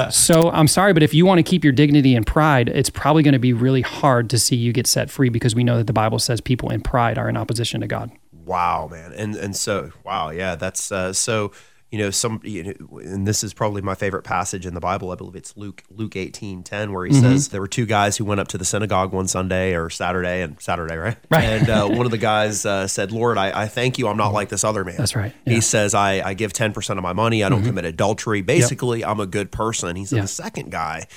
so 0.13 0.49
I'm 0.49 0.69
sorry, 0.69 0.93
but 0.93 1.03
if 1.03 1.13
you 1.13 1.25
want 1.25 1.39
to 1.39 1.43
keep 1.43 1.65
your 1.65 1.73
dignity 1.73 2.15
and 2.15 2.25
pride, 2.25 2.69
it's 2.69 2.89
probably 2.89 3.21
going 3.21 3.33
to 3.33 3.39
be 3.39 3.51
really 3.51 3.81
hard 3.81 4.29
to 4.29 4.39
see 4.39 4.55
you 4.55 4.71
get 4.71 4.87
set 4.87 5.09
free 5.09 5.27
because 5.27 5.55
we 5.55 5.65
know 5.65 5.75
that 5.75 5.87
the 5.87 5.91
Bible 5.91 6.19
says 6.19 6.39
people 6.39 6.69
in 6.69 6.79
pride 6.79 7.17
are 7.17 7.27
in 7.27 7.35
opposition 7.35 7.81
to 7.81 7.87
God. 7.87 8.11
Wow, 8.45 8.87
man, 8.89 9.11
and 9.11 9.35
and 9.35 9.57
so 9.57 9.91
wow, 10.05 10.29
yeah, 10.29 10.55
that's 10.55 10.89
uh, 10.89 11.11
so. 11.11 11.51
You 11.89 11.99
know, 11.99 12.09
some, 12.09 12.41
you 12.43 12.63
know, 12.65 12.97
and 12.99 13.25
this 13.25 13.45
is 13.45 13.53
probably 13.53 13.81
my 13.81 13.95
favorite 13.95 14.23
passage 14.23 14.65
in 14.65 14.73
the 14.73 14.81
Bible. 14.81 15.09
I 15.11 15.15
believe 15.15 15.37
it's 15.37 15.55
Luke 15.55 15.83
Luke 15.89 16.17
eighteen 16.17 16.61
ten, 16.61 16.91
where 16.91 17.05
he 17.05 17.13
Mm-hmm. 17.13 17.21
says 17.21 17.47
there 17.47 17.61
were 17.61 17.67
two 17.67 17.85
guys 17.85 18.17
who 18.17 18.25
went 18.25 18.41
up 18.41 18.49
to 18.49 18.57
the 18.57 18.65
synagogue 18.65 19.13
one 19.13 19.27
Sunday 19.29 19.73
or 19.73 19.89
Saturday, 19.89 20.41
and 20.41 20.59
Saturday, 20.61 20.97
right? 20.97 21.15
Right. 21.31 21.43
And 21.45 21.69
uh, 21.69 21.87
one 21.87 22.05
of 22.05 22.11
the 22.11 22.17
guys 22.33 22.65
uh, 22.65 22.87
said, 22.87 23.13
"Lord, 23.13 23.37
I, 23.37 23.61
I 23.63 23.67
thank 23.69 23.97
you. 23.97 24.09
I'm 24.09 24.17
not 24.17 24.33
like 24.33 24.49
this 24.49 24.65
other 24.65 24.83
man." 24.83 24.97
That's 24.97 25.15
right, 25.15 25.31
He 25.45 25.51
yeah. 25.51 25.57
Mm-hmm. 25.57 25.61
says, 25.61 25.93
"I 25.95 26.21
I 26.27 26.33
give 26.33 26.51
ten 26.51 26.73
percent 26.73 26.99
of 26.99 27.03
my 27.03 27.13
money. 27.13 27.41
I 27.41 27.47
don't 27.47 27.63
commit 27.63 27.85
adultery. 27.85 28.41
Basically, 28.41 29.05
I'm 29.05 29.21
a 29.21 29.25
good 29.27 29.49
person." 29.51 29.95
He 29.95 30.03
said, 30.05 30.17
Yeah. 30.17 30.21
"The 30.23 30.27
second 30.27 30.71
guy." 30.71 31.07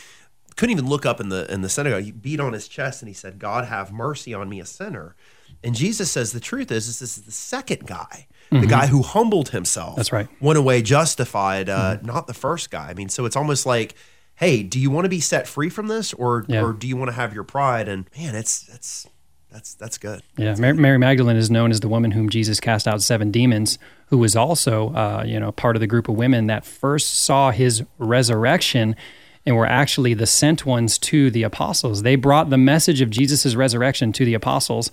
couldn't 0.56 0.72
even 0.72 0.88
look 0.90 1.06
up 1.06 1.20
in 1.20 1.30
the 1.30 1.50
in 1.52 1.62
the 1.62 1.68
synagogue. 1.70 2.02
He 2.02 2.12
beat 2.12 2.38
on 2.38 2.52
his 2.52 2.68
chest 2.68 3.00
and 3.02 3.08
he 3.08 3.14
said, 3.14 3.38
"God 3.38 3.64
have 3.64 3.90
mercy 3.92 4.34
on 4.34 4.48
me, 4.48 4.60
a 4.60 4.66
sinner." 4.66 5.16
And 5.64 5.74
Jesus 5.74 6.10
says 6.10 6.32
the 6.32 6.40
truth 6.40 6.70
is, 6.70 6.86
is 6.86 6.98
this 6.98 7.16
is 7.18 7.24
the 7.24 7.32
second 7.32 7.86
guy, 7.86 8.26
the 8.50 8.66
guy 8.66 8.86
who 8.88 9.02
humbled 9.02 9.50
himself. 9.50 9.90
Mm-hmm. 9.90 9.96
That's 9.96 10.12
right. 10.12 10.26
Mm-hmm. 10.26 10.44
Went 10.44 10.58
away 10.58 10.82
justified, 10.82 11.68
uh, 11.68 11.98
not 12.02 12.26
the 12.26 12.34
first 12.34 12.70
guy. 12.70 12.88
I 12.88 12.94
mean, 12.94 13.08
so 13.08 13.24
it's 13.24 13.36
almost 13.36 13.64
like, 13.66 13.94
hey, 14.34 14.62
do 14.62 14.78
you 14.80 14.90
want 14.90 15.04
to 15.04 15.08
be 15.08 15.20
set 15.20 15.46
free 15.46 15.68
from 15.68 15.86
this, 15.88 16.12
or 16.14 16.44
Yeah. 16.48 16.62
or 16.64 16.72
do 16.72 16.86
you 16.88 16.96
want 16.96 17.08
to 17.10 17.14
have 17.14 17.32
your 17.34 17.44
pride? 17.44 17.88
And 17.88 18.06
man, 18.16 18.34
it's 18.34 18.62
that's 18.62 19.06
that's 19.52 19.74
that's 19.74 19.98
good. 19.98 20.22
Yeah, 20.36 20.54
Mary, 20.58 20.74
Mary 20.74 20.98
Magdalene 20.98 21.36
is 21.36 21.50
known 21.50 21.70
as 21.70 21.80
the 21.80 21.88
woman 21.88 22.12
whom 22.12 22.28
Jesus 22.28 22.60
cast 22.60 22.86
out 22.88 23.02
seven 23.02 23.30
demons, 23.30 23.78
who 24.06 24.18
was 24.18 24.34
also, 24.36 24.94
uh, 24.94 25.24
you 25.26 25.38
know, 25.40 25.52
part 25.52 25.76
of 25.76 25.80
the 25.80 25.86
group 25.86 26.08
of 26.08 26.14
women 26.16 26.46
that 26.46 26.64
first 26.64 27.14
saw 27.24 27.50
his 27.50 27.82
resurrection, 27.98 28.94
and 29.46 29.56
were 29.56 29.66
actually 29.66 30.14
the 30.14 30.26
sent 30.26 30.66
ones 30.66 30.98
to 30.98 31.30
the 31.30 31.42
apostles. 31.42 32.02
They 32.02 32.14
brought 32.16 32.50
the 32.50 32.58
message 32.58 33.00
of 33.00 33.10
Jesus' 33.10 33.54
resurrection 33.54 34.12
to 34.12 34.24
the 34.24 34.34
apostles, 34.34 34.90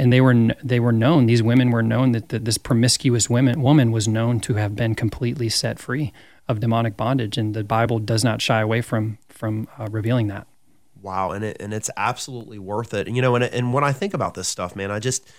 and 0.00 0.10
they 0.10 0.20
were 0.22 0.34
they 0.64 0.80
were 0.80 0.92
known. 0.92 1.26
These 1.26 1.42
women 1.42 1.70
were 1.70 1.82
known 1.82 2.12
that, 2.12 2.30
that 2.30 2.46
this 2.46 2.56
promiscuous 2.56 3.28
women 3.28 3.60
woman 3.60 3.92
was 3.92 4.08
known 4.08 4.40
to 4.40 4.54
have 4.54 4.74
been 4.74 4.94
completely 4.94 5.50
set 5.50 5.78
free 5.78 6.10
of 6.48 6.58
demonic 6.58 6.96
bondage, 6.96 7.36
and 7.36 7.54
the 7.54 7.62
Bible 7.62 7.98
does 7.98 8.24
not 8.24 8.40
shy 8.40 8.60
away 8.60 8.80
from 8.80 9.18
from 9.28 9.68
uh, 9.78 9.88
revealing 9.90 10.28
that. 10.28 10.46
Wow, 11.02 11.32
and 11.32 11.44
it 11.44 11.58
and 11.60 11.74
it's 11.74 11.90
absolutely 11.98 12.58
worth 12.58 12.94
it. 12.94 13.08
And 13.08 13.14
you 13.14 13.20
know, 13.20 13.34
and 13.34 13.44
and 13.44 13.74
when 13.74 13.84
I 13.84 13.92
think 13.92 14.14
about 14.14 14.32
this 14.32 14.48
stuff, 14.48 14.74
man, 14.74 14.90
I 14.90 15.00
just 15.00 15.30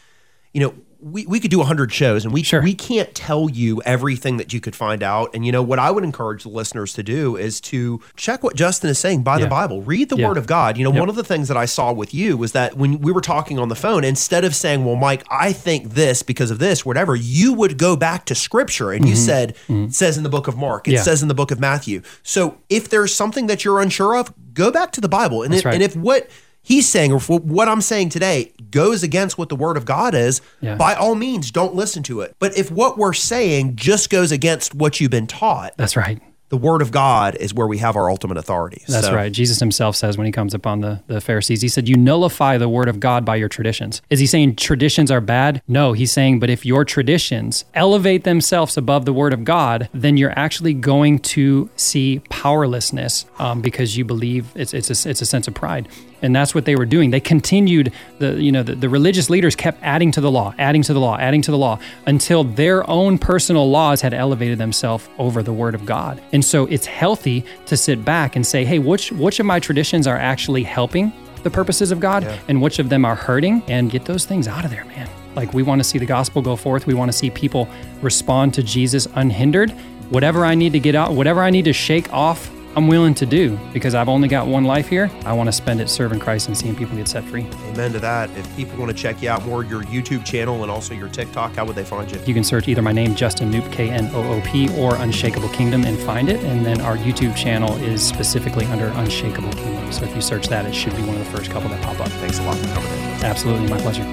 you 0.54 0.62
know, 0.62 0.74
we, 1.04 1.26
we 1.26 1.40
could 1.40 1.50
do 1.50 1.58
100 1.58 1.92
shows 1.92 2.26
and 2.26 2.32
we 2.32 2.44
Sure. 2.44 2.62
we 2.62 2.76
can't 2.76 3.16
tell 3.16 3.50
you 3.50 3.82
everything 3.86 4.38
that 4.38 4.54
you 4.54 4.60
could 4.60 4.76
find 4.76 5.02
out. 5.02 5.32
And 5.34 5.44
you 5.44 5.52
know 5.52 5.64
what 5.64 5.80
I 5.80 5.90
would 5.90 6.04
encourage 6.04 6.44
the 6.44 6.50
listeners 6.50 6.94
to 6.94 7.02
do 7.02 7.36
is 7.36 7.60
to 7.62 8.00
check 8.16 8.44
what 8.44 8.56
Justin 8.56 8.88
is 8.92 9.00
saying 9.00 9.24
by 9.24 9.40
the 9.40 9.48
Bible. 9.48 9.82
Read 9.82 10.10
the 10.10 10.18
Yeah. 10.18 10.28
word 10.28 10.38
of 10.38 10.46
God. 10.46 10.78
You 10.78 10.84
know, 10.84 10.92
Yep. 10.92 11.00
one 11.00 11.10
of 11.10 11.16
the 11.16 11.24
things 11.24 11.48
that 11.48 11.58
I 11.58 11.66
saw 11.66 11.92
with 11.92 12.14
you 12.14 12.38
was 12.38 12.52
that 12.52 12.78
when 12.78 13.00
we 13.02 13.12
were 13.12 13.22
talking 13.22 13.58
on 13.58 13.68
the 13.68 13.76
phone, 13.76 14.04
instead 14.04 14.46
of 14.46 14.54
saying, 14.56 14.86
"Well, 14.86 14.96
Mike, 14.96 15.24
I 15.32 15.54
think 15.54 15.96
this 15.96 16.22
because 16.22 16.52
of 16.52 16.60
this, 16.60 16.86
whatever," 16.86 17.16
you 17.16 17.54
would 17.54 17.80
go 17.80 17.96
back 17.96 18.26
to 18.26 18.36
scripture 18.36 18.92
and 18.92 19.10
you 19.10 19.16
said, 19.16 19.56
"It 19.70 19.96
says 19.96 20.18
in 20.18 20.24
the 20.24 20.30
book 20.30 20.48
of 20.48 20.56
Mark, 20.56 20.88
it 20.88 20.92
Mm-hmm. 20.92 20.96
Yeah. 20.98 21.02
says 21.04 21.24
in 21.24 21.30
the 21.30 21.34
book 21.34 21.50
of 21.50 21.60
Matthew." 21.60 22.04
So, 22.22 22.58
if 22.70 22.90
there's 22.90 23.12
something 23.12 23.48
that 23.48 23.66
you're 23.66 23.82
unsure 23.82 24.16
of, 24.18 24.32
go 24.54 24.70
back 24.70 24.92
to 24.92 25.02
the 25.02 25.10
Bible. 25.10 25.42
And 25.42 25.52
if, 25.56 25.66
right. 25.66 25.74
and 25.74 25.82
if 25.82 25.96
what 25.96 26.30
he's 26.62 26.88
saying 26.88 27.12
or 27.12 27.20
what 27.20 27.68
I'm 27.68 27.82
saying 27.82 28.10
today 28.10 28.52
goes 28.70 29.04
against 29.04 29.38
what 29.38 29.50
the 29.50 29.56
word 29.56 29.78
of 29.78 29.86
God 29.86 30.14
is, 30.16 30.42
Yeah. 30.62 30.76
by 30.76 30.94
all 30.94 31.16
means, 31.16 31.52
don't 31.52 31.76
listen 31.76 32.04
to 32.04 32.22
it. 32.22 32.36
But 32.40 32.58
if 32.58 32.72
what 32.72 32.98
we're 32.98 33.14
saying 33.14 33.76
just 33.76 34.10
goes 34.10 34.32
against 34.32 34.74
what 34.76 35.00
you've 35.00 35.12
been 35.12 35.28
taught, 35.28 35.74
That's 35.78 35.98
right. 35.98 36.20
the 36.50 36.58
word 36.58 36.82
of 36.82 36.92
God 36.92 37.36
is 37.36 37.54
where 37.54 37.68
we 37.68 37.78
have 37.80 37.96
our 37.96 38.10
ultimate 38.10 38.38
authority. 38.38 38.84
That's 38.88 39.08
So- 39.08 39.16
right. 39.16 39.32
Jesus 39.32 39.60
himself 39.60 39.96
says 39.96 40.18
when 40.18 40.26
he 40.26 40.32
comes 40.32 40.54
upon 40.54 40.82
the, 40.82 41.02
the 41.08 41.20
Pharisees, 41.22 41.62
he 41.62 41.68
said, 41.70 41.88
You 41.90 41.96
nullify 41.98 42.58
the 42.58 42.70
word 42.70 42.88
of 42.90 43.00
God 43.00 43.26
by 43.26 43.36
your 43.38 43.50
traditions. 43.50 44.02
Is 44.10 44.20
he 44.20 44.26
saying 44.26 44.56
traditions 44.58 45.10
are 45.12 45.22
bad? 45.22 45.62
No, 45.68 45.94
he's 45.94 46.12
saying, 46.12 46.40
But 46.40 46.50
if 46.50 46.66
your 46.66 46.86
traditions 46.86 47.66
elevate 47.74 48.24
themselves 48.26 48.78
above 48.78 49.06
the 49.06 49.14
word 49.14 49.34
of 49.34 49.44
God, 49.44 49.90
then 49.94 50.16
you're 50.18 50.38
actually 50.38 50.74
going 50.74 51.20
to 51.20 51.70
see 51.76 52.22
powerlessness 52.30 53.26
um, 53.40 53.62
because 53.62 53.98
you 53.98 54.06
believe 54.06 54.48
it's, 54.56 54.74
it's, 54.74 54.90
a, 54.90 55.10
it's 55.10 55.22
a 55.22 55.26
sense 55.26 55.48
of 55.48 55.54
pride. 55.54 55.88
And 56.22 56.36
that's 56.36 56.54
what 56.54 56.66
they 56.66 56.76
were 56.76 56.86
doing. 56.86 57.12
They 57.12 57.20
continued 57.20 57.92
the 58.20 58.42
you 58.42 58.52
know 58.52 58.64
the, 58.64 58.76
the 58.76 58.90
religious 58.90 59.30
leaders 59.30 59.56
kept 59.56 59.82
adding 59.82 60.12
to 60.12 60.22
the 60.22 60.32
law, 60.32 60.54
adding 60.58 60.82
to 60.84 60.94
the 60.94 61.00
law, 61.00 61.18
adding 61.18 61.42
to 61.44 61.52
the 61.52 61.58
law 61.58 61.80
until 62.06 62.44
their 62.44 62.88
own 62.90 63.18
personal 63.18 63.70
laws 63.70 64.02
had 64.02 64.14
elevated 64.14 64.58
themselves 64.58 65.08
over 65.18 65.42
the 65.44 65.54
word 65.54 65.76
of 65.76 65.86
God. 65.86 66.22
And 66.32 66.44
so 66.44 66.66
it's 66.68 66.86
healthy 66.86 67.46
to 67.66 67.78
sit 67.78 68.06
back 68.06 68.36
and 68.36 68.46
say, 68.46 68.66
hey, 68.66 68.80
which 68.80 69.12
which 69.12 69.40
of 69.40 69.46
my 69.46 69.60
traditions 69.60 70.08
are 70.08 70.18
actually 70.18 70.64
helping 70.64 71.12
the 71.44 71.50
purposes 71.50 71.92
of 71.92 72.00
God 72.00 72.24
and 72.48 72.62
which 72.62 72.80
of 72.80 72.90
them 72.90 73.04
are 73.06 73.16
hurting 73.16 73.64
and 73.68 73.90
get 73.90 74.06
those 74.06 74.26
things 74.26 74.48
out 74.48 74.64
of 74.64 74.72
there, 74.72 74.86
man. 74.86 75.10
Like 75.36 75.54
we 75.54 75.64
want 75.64 75.80
to 75.80 75.84
see 75.84 75.98
the 75.98 76.06
gospel 76.06 76.42
go 76.42 76.56
forth. 76.56 76.86
We 76.86 76.94
want 76.94 77.12
to 77.12 77.18
see 77.18 77.30
people 77.30 77.68
respond 78.02 78.54
to 78.56 78.64
Jesus 78.64 79.08
unhindered. 79.16 79.72
Whatever 80.10 80.46
I 80.46 80.56
need 80.56 80.74
to 80.74 80.80
get 80.80 80.94
out, 80.94 81.14
whatever 81.14 81.42
I 81.42 81.50
need 81.50 81.66
to 81.66 81.74
shake 81.74 82.12
off 82.12 82.52
I'm 82.76 82.88
willing 82.88 83.14
to 83.16 83.26
do 83.26 83.60
because 83.74 83.96
I've 83.96 84.08
only 84.08 84.30
got 84.30 84.48
one 84.48 84.64
life 84.64 84.88
here. 84.88 85.12
I 85.26 85.34
want 85.34 85.48
to 85.48 85.52
spend 85.52 85.82
it 85.82 85.90
serving 85.90 86.20
Christ 86.20 86.48
and 86.48 86.58
seeing 86.58 86.76
people 86.76 86.96
get 86.96 87.08
set 87.08 87.24
free. 87.26 87.46
Amen 87.66 87.92
to 87.92 88.00
that. 88.00 88.30
If 88.38 88.56
people 88.56 88.78
want 88.80 88.96
to 88.96 88.98
check 88.98 89.22
you 89.22 89.30
out 89.30 89.46
more, 89.46 89.66
your 89.66 89.84
YouTube 89.84 90.26
channel 90.26 90.62
and 90.62 90.72
also 90.72 90.94
your 90.94 91.10
TikTok, 91.10 91.56
how 91.56 91.66
would 91.66 91.76
they 91.76 91.84
find 91.84 92.10
you? 92.10 92.20
You 92.26 92.34
can 92.34 92.44
search 92.44 92.70
either 92.70 92.82
my 92.82 92.94
name, 92.94 93.14
Justin 93.14 93.52
Knoop, 93.52 93.70
K 93.74 93.90
N 93.90 94.10
O 94.14 94.22
O 94.22 94.42
P, 94.46 94.70
or 94.78 94.96
Unshakable 94.96 95.50
Kingdom 95.50 95.84
and 95.84 95.98
find 96.00 96.30
it. 96.30 96.42
And 96.46 96.66
then 96.66 96.80
our 96.82 96.96
YouTube 96.98 97.36
channel 97.36 97.76
is 97.78 98.02
specifically 98.02 98.66
under 98.68 98.88
Unshakable 98.88 99.52
Kingdom. 99.52 99.92
So 99.92 100.06
if 100.06 100.16
you 100.16 100.22
search 100.22 100.48
that, 100.48 100.66
it 100.66 100.74
should 100.74 100.96
be 100.96 101.04
one 101.04 101.18
of 101.18 101.20
the 101.20 101.38
first 101.38 101.52
couple 101.52 101.70
that 101.70 101.82
pop 101.82 102.00
up. 102.00 102.08
Thanks 102.08 102.40
a 102.40 102.44
lot 102.44 102.56
for 102.58 102.68
coming 102.74 102.92
in. 102.92 103.24
Absolutely, 103.24 103.70
my 103.70 103.80
pleasure. 103.80 104.04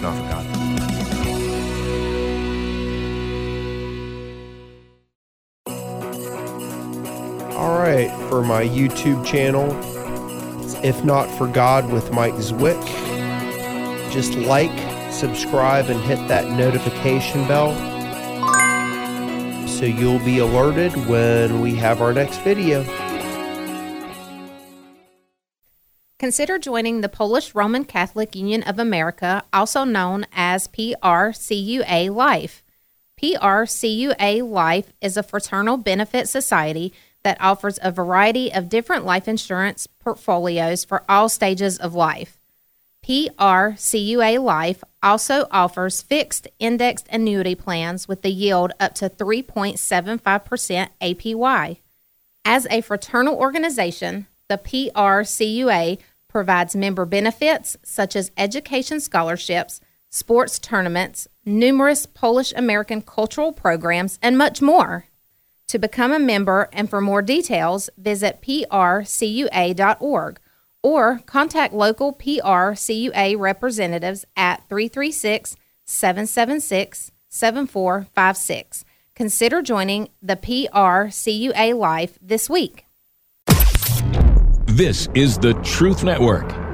Not 0.00 0.16
for 0.16 0.69
Right, 7.90 8.28
for 8.28 8.44
my 8.44 8.62
YouTube 8.62 9.26
channel, 9.26 9.66
If 10.84 11.04
Not 11.04 11.28
For 11.36 11.48
God 11.48 11.90
with 11.90 12.12
Mike 12.12 12.34
Zwick. 12.34 12.80
Just 14.12 14.36
like, 14.36 14.70
subscribe, 15.10 15.90
and 15.90 16.00
hit 16.02 16.28
that 16.28 16.48
notification 16.52 17.48
bell 17.48 17.74
so 19.66 19.86
you'll 19.86 20.24
be 20.24 20.38
alerted 20.38 20.92
when 21.08 21.60
we 21.60 21.74
have 21.74 22.00
our 22.00 22.12
next 22.12 22.38
video. 22.42 22.84
Consider 26.20 26.60
joining 26.60 27.00
the 27.00 27.08
Polish 27.08 27.56
Roman 27.56 27.84
Catholic 27.84 28.36
Union 28.36 28.62
of 28.62 28.78
America, 28.78 29.42
also 29.52 29.82
known 29.82 30.26
as 30.32 30.68
PRCUA 30.68 32.14
Life. 32.14 32.62
PRCUA 33.20 34.48
Life 34.48 34.92
is 35.00 35.16
a 35.16 35.24
fraternal 35.24 35.76
benefit 35.76 36.28
society 36.28 36.94
that 37.22 37.40
offers 37.40 37.78
a 37.82 37.92
variety 37.92 38.52
of 38.52 38.68
different 38.68 39.04
life 39.04 39.28
insurance 39.28 39.86
portfolios 39.86 40.84
for 40.84 41.04
all 41.08 41.28
stages 41.28 41.78
of 41.78 41.94
life. 41.94 42.38
PRCUA 43.04 44.42
Life 44.42 44.84
also 45.02 45.46
offers 45.50 46.02
fixed 46.02 46.48
indexed 46.58 47.08
annuity 47.10 47.54
plans 47.54 48.06
with 48.06 48.22
the 48.22 48.30
yield 48.30 48.72
up 48.78 48.94
to 48.96 49.08
3.75% 49.08 50.88
APY. 51.00 51.78
As 52.44 52.66
a 52.70 52.80
fraternal 52.80 53.36
organization, 53.36 54.26
the 54.48 54.58
PRCUA 54.58 55.98
provides 56.28 56.76
member 56.76 57.04
benefits 57.04 57.76
such 57.82 58.14
as 58.14 58.30
education 58.36 59.00
scholarships, 59.00 59.80
sports 60.08 60.58
tournaments, 60.58 61.26
numerous 61.44 62.06
Polish 62.06 62.52
American 62.54 63.02
cultural 63.02 63.52
programs, 63.52 64.18
and 64.22 64.36
much 64.36 64.60
more. 64.60 65.06
To 65.70 65.78
become 65.78 66.10
a 66.10 66.18
member 66.18 66.68
and 66.72 66.90
for 66.90 67.00
more 67.00 67.22
details, 67.22 67.88
visit 67.96 68.42
prcua.org 68.42 70.40
or 70.82 71.20
contact 71.26 71.72
local 71.72 72.12
PRCUA 72.12 73.38
representatives 73.38 74.24
at 74.36 74.68
336 74.68 75.54
776 75.84 77.12
7456. 77.28 78.84
Consider 79.14 79.62
joining 79.62 80.08
the 80.20 80.34
PRCUA 80.34 81.78
Life 81.78 82.18
this 82.20 82.50
week. 82.50 82.86
This 84.66 85.08
is 85.14 85.38
the 85.38 85.54
Truth 85.62 86.02
Network. 86.02 86.69